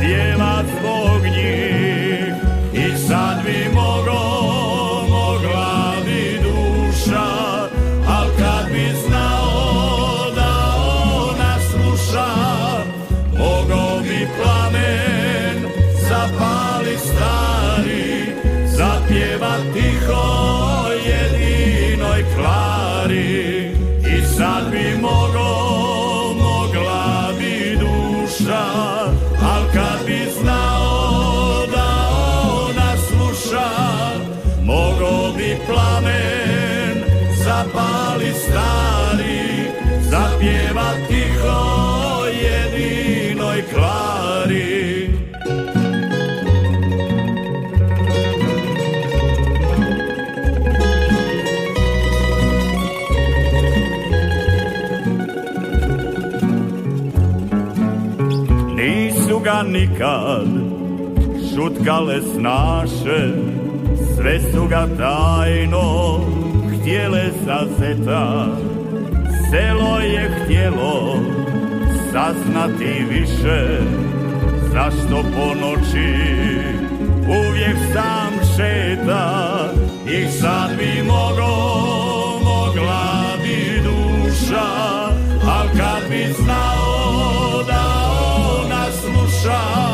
pjeva 0.00 0.62
zbog 0.62 1.22
njih 1.22 2.34
I 2.72 2.98
sad 3.08 3.39
nikad 60.00 60.48
šutkale 61.54 62.20
snaše 62.34 63.32
Sve 64.16 64.40
su 64.52 64.66
ga 64.68 64.86
tajno 64.98 66.20
htjele 66.74 67.24
zazeta 67.46 68.46
Selo 69.50 69.98
je 69.98 70.30
htjelo 70.30 71.16
saznati 72.12 73.04
više 73.10 73.80
Zašto 74.72 75.22
po 75.34 75.54
noći 75.60 76.14
uvijek 77.26 77.76
sam 77.92 78.56
šeta? 78.56 79.54
I 80.06 80.28
sad 80.28 80.70
bi 80.78 81.02
mogo, 81.02 81.56
mogla 82.44 83.36
bi 83.42 83.82
duša 83.82 84.70
Al 85.46 85.66
kad 85.76 86.10
bi 86.10 86.32
znao 86.32 87.62
da 87.66 87.82
ona 88.64 88.84
sluša 88.90 89.89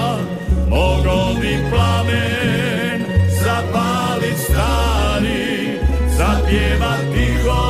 Mogo 0.76 1.40
bi 1.40 1.56
plamen 1.70 3.00
zapalit 3.42 4.36
stari 4.36 5.80
Zapjevat 6.16 7.00
tiho 7.12 7.62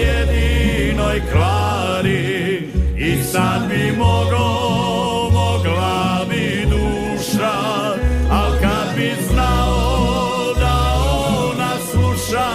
jedinoj 0.00 1.20
klari 1.32 2.68
I 2.96 3.22
sad 3.32 3.68
bi 3.68 3.96
mogo, 3.96 4.46
mogla 5.32 6.26
bi 6.30 6.66
duša 6.70 7.56
Al 8.30 8.50
kad 8.60 8.88
bi 8.96 9.10
znao 9.28 10.54
da 10.60 10.76
ona 11.48 11.72
sluša 11.90 12.50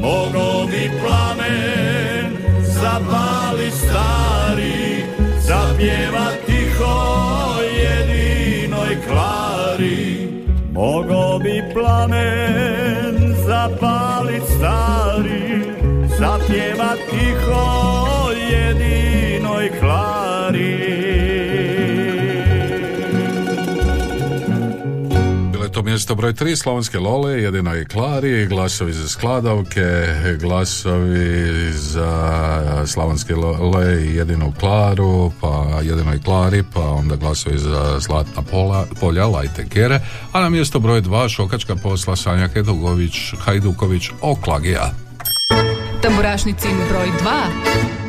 Mogo 0.00 0.66
bi 0.70 0.90
plamen 1.00 2.36
zapalit 2.80 3.74
stari 3.74 5.04
Zapjevat 5.40 6.46
tiho 6.46 7.11
Mogao 10.72 11.38
Mogo 11.38 11.38
bi 11.44 11.62
plamen 11.74 13.16
zapalit 13.46 14.42
stari 14.56 14.91
mjesto 25.92 26.14
broj 26.14 26.32
3 26.32 26.56
Slavonske 26.56 26.98
Lole, 26.98 27.32
jedinoj 27.32 27.84
Klari, 27.84 28.46
glasovi 28.46 28.92
za 28.92 29.08
Skladavke, 29.08 30.06
glasovi 30.40 31.72
za 31.72 32.82
Slavonske 32.86 33.34
Lole 33.34 34.04
i 34.04 34.16
jedinu 34.16 34.52
Klaru, 34.60 35.32
pa 35.40 35.80
jedinoj 35.82 36.20
Klari, 36.22 36.64
pa 36.74 36.80
onda 36.80 37.16
glasovi 37.16 37.58
za 37.58 37.98
Zlatna 38.00 38.42
pola, 38.42 38.86
polja, 39.00 39.26
Lajte 39.26 39.68
Kere, 39.68 40.00
a 40.32 40.40
na 40.40 40.48
mjesto 40.48 40.80
broj 40.80 41.02
2 41.02 41.28
Šokačka 41.28 41.76
posla 41.76 42.16
Sanja 42.16 42.48
Hajduković, 43.38 44.10
Oklagija. 44.20 44.90
Tamburašnicin 46.02 46.76
broj 46.90 47.08
2. 47.22 48.01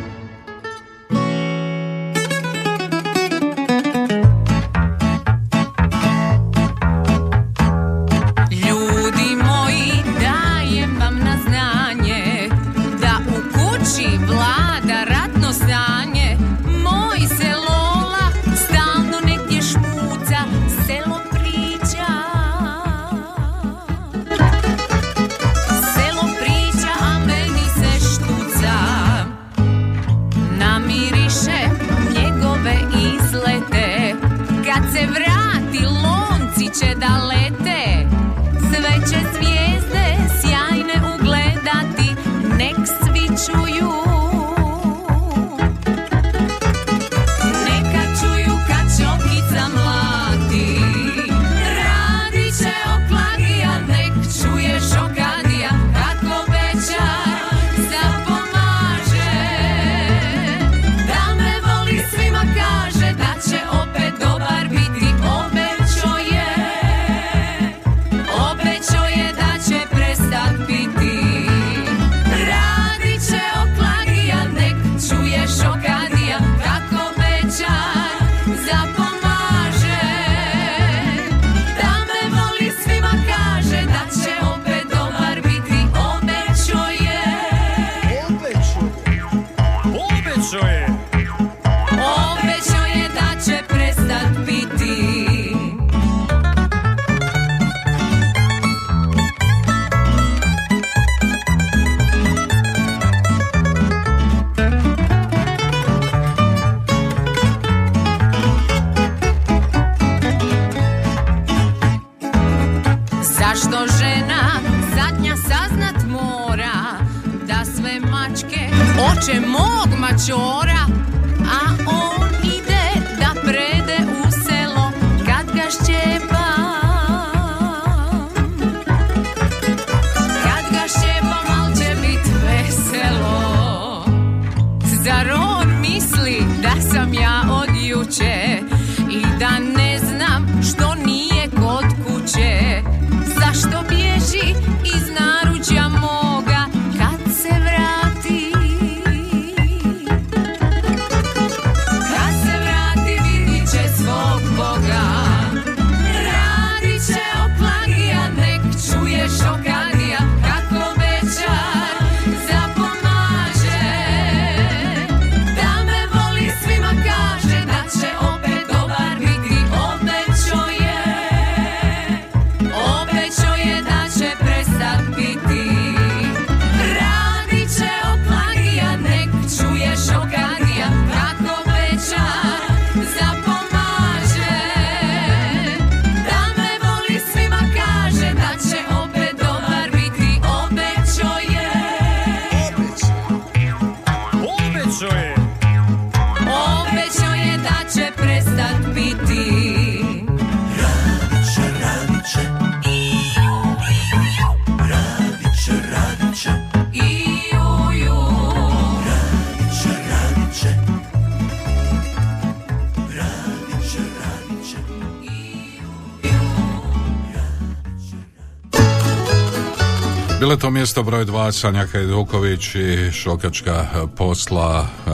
mjesto 220.84 221.04
broj 221.04 221.26
2 221.26 221.52
Sanja 221.52 221.86
Hajduković 221.88 222.76
i 222.76 223.12
Šokačka 223.12 223.86
posla 224.18 224.88
e, 225.08 225.12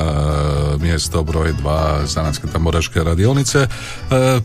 mjesto 0.79 1.23
broj 1.23 1.53
2 1.53 2.05
Zanatske 2.05 2.47
tamburaške 2.47 3.03
radionice. 3.03 3.59
E, 3.59 3.67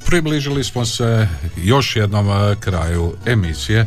približili 0.07 0.65
smo 0.65 0.85
se 0.85 1.29
još 1.57 1.97
jednom 1.97 2.29
e, 2.29 2.57
kraju 2.61 3.13
emisije. 3.27 3.81
E, 3.81 3.87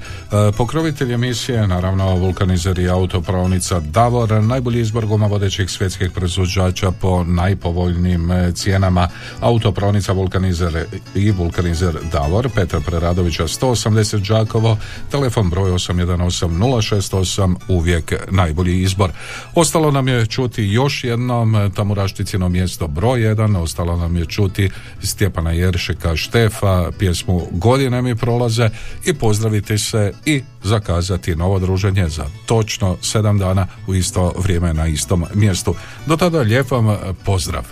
pokrovitelj 0.57 1.14
emisije, 1.14 1.68
naravno 1.68 2.15
vulkanizer 2.15 2.80
i 2.80 2.89
autopravnica 2.89 3.80
Davor, 3.80 4.43
najbolji 4.43 4.81
izbor 4.81 5.05
guma 5.05 5.27
vodećih 5.27 5.69
svjetskih 5.69 6.11
proizvođača 6.11 6.91
po 6.91 7.23
najpovoljnijim 7.23 8.31
e, 8.31 8.51
cijenama. 8.51 9.09
Autopravnica 9.39 10.14
vulkanizer 10.14 10.85
i 11.15 11.31
vulkanizer 11.31 11.97
Davor, 12.11 12.49
Petar 12.55 12.81
Preradovića 12.85 13.43
180 13.43 14.27
Đakovo, 14.27 14.77
telefon 15.11 15.49
broj 15.49 15.72
818 15.72 16.47
068, 16.47 17.26
uvijek 17.67 18.13
najbolji 18.31 18.81
izbor. 18.81 19.11
Ostalo 19.55 19.91
nam 19.91 20.07
je 20.07 20.25
čuti 20.25 20.63
još 20.63 21.03
jednom 21.03 21.55
e, 21.55 21.69
Tamurašticino 21.69 22.49
mjesto 22.49 22.87
broj 22.87 23.19
1, 23.19 23.57
ostalo 23.57 23.97
nam 23.97 24.17
je 24.17 24.25
čuti 24.25 24.69
Stjepana 25.03 25.51
Jeršika 25.51 26.15
Štefa, 26.15 26.91
pjesmu 26.99 27.47
Godine 27.51 28.01
mi 28.01 28.15
prolaze 28.15 28.69
i 29.05 29.13
pozdraviti 29.13 29.77
se 29.77 30.13
i 30.25 30.41
zakazati 30.63 31.35
novo 31.35 31.59
druženje 31.59 32.09
za 32.09 32.25
točno 32.45 32.97
sedam 33.01 33.37
dana 33.37 33.67
u 33.87 33.95
isto 33.95 34.33
vrijeme 34.37 34.73
na 34.73 34.87
istom 34.87 35.25
mjestu. 35.33 35.75
Do 36.05 36.17
tada 36.17 36.39
lijep 36.39 36.71
vam 36.71 36.97
pozdrav. 37.25 37.63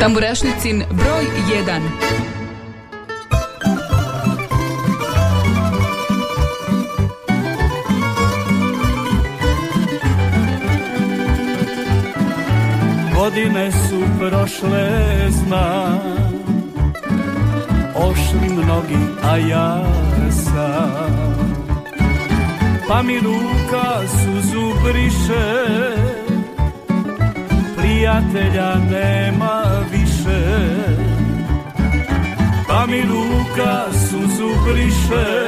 Tamburašnicin 0.00 0.82
broj 0.90 1.24
1. 1.66 2.43
Godine 13.24 13.72
su 13.72 14.00
prošle, 14.18 14.90
znam. 15.30 16.00
Ošli 17.94 18.48
mnogi, 18.48 18.98
a 19.22 19.36
ja 19.36 19.84
sam. 20.30 21.48
Pa 22.88 23.02
mi 23.02 23.20
ruka 23.20 24.08
suzu 24.08 24.72
briše. 24.84 25.64
Prijatelja 27.76 28.74
nema 28.74 29.62
više. 29.92 30.40
Pa 32.68 32.86
mi 32.86 33.02
ruka 33.02 33.84
suzu 33.92 34.48
briše. 34.64 35.46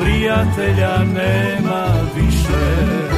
Prijatelja 0.00 0.98
nema 0.98 1.86
više 2.16 3.17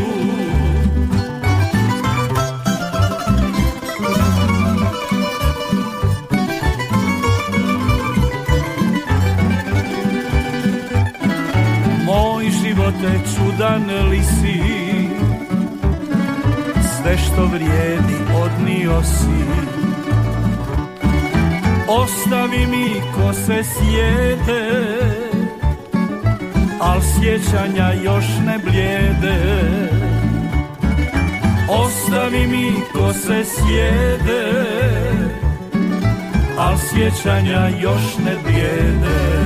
Živote 13.01 13.19
čudan 13.35 14.09
li 14.09 14.21
si 14.23 14.61
Sve 16.81 17.17
što 17.17 17.45
vrijedi 17.45 18.15
odnio 18.43 19.03
si. 19.03 19.41
Ostavi 21.87 22.67
mi 22.67 23.01
ko 23.15 23.33
se 23.33 23.63
sjede 23.63 24.71
Al 26.79 27.01
sjećanja 27.01 27.93
još 28.03 28.25
ne 28.45 28.59
blijede. 28.63 29.37
Ostavi 31.69 32.47
mi 32.47 32.73
ko 32.93 33.13
se 33.13 33.43
sjede 33.43 34.43
Al 36.57 36.77
sjećanja 36.77 37.69
još 37.81 38.17
ne 38.25 38.35
blijede. 38.43 39.41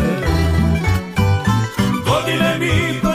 Godine 2.08 2.58
mi 2.60 3.15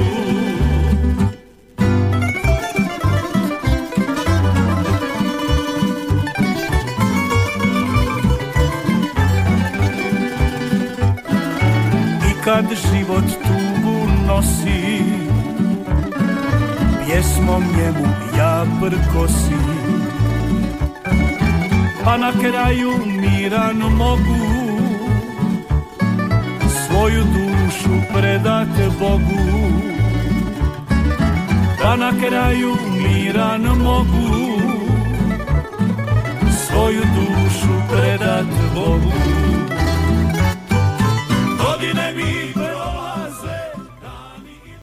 Kad 12.51 12.65
život 12.67 13.23
tugu 13.47 14.07
nosi. 14.27 15.03
Pjesmom 17.05 17.63
njemu 17.77 18.07
ja 18.37 18.65
prkosim 18.79 20.01
Pa 22.03 22.17
na 22.17 22.31
kraju 22.31 22.91
miran 23.05 23.77
mogu. 23.77 24.47
Svoju 26.69 27.23
dušu 27.23 27.95
predat 28.13 28.67
Bogu. 28.99 29.71
Pa 31.81 31.95
na 31.95 32.11
kraju 32.11 32.75
miran 32.97 33.61
mogu. 33.61 34.61
Svoju 36.67 37.01
dušu 37.15 37.73
predat 37.89 38.45
Bogu 38.75 39.40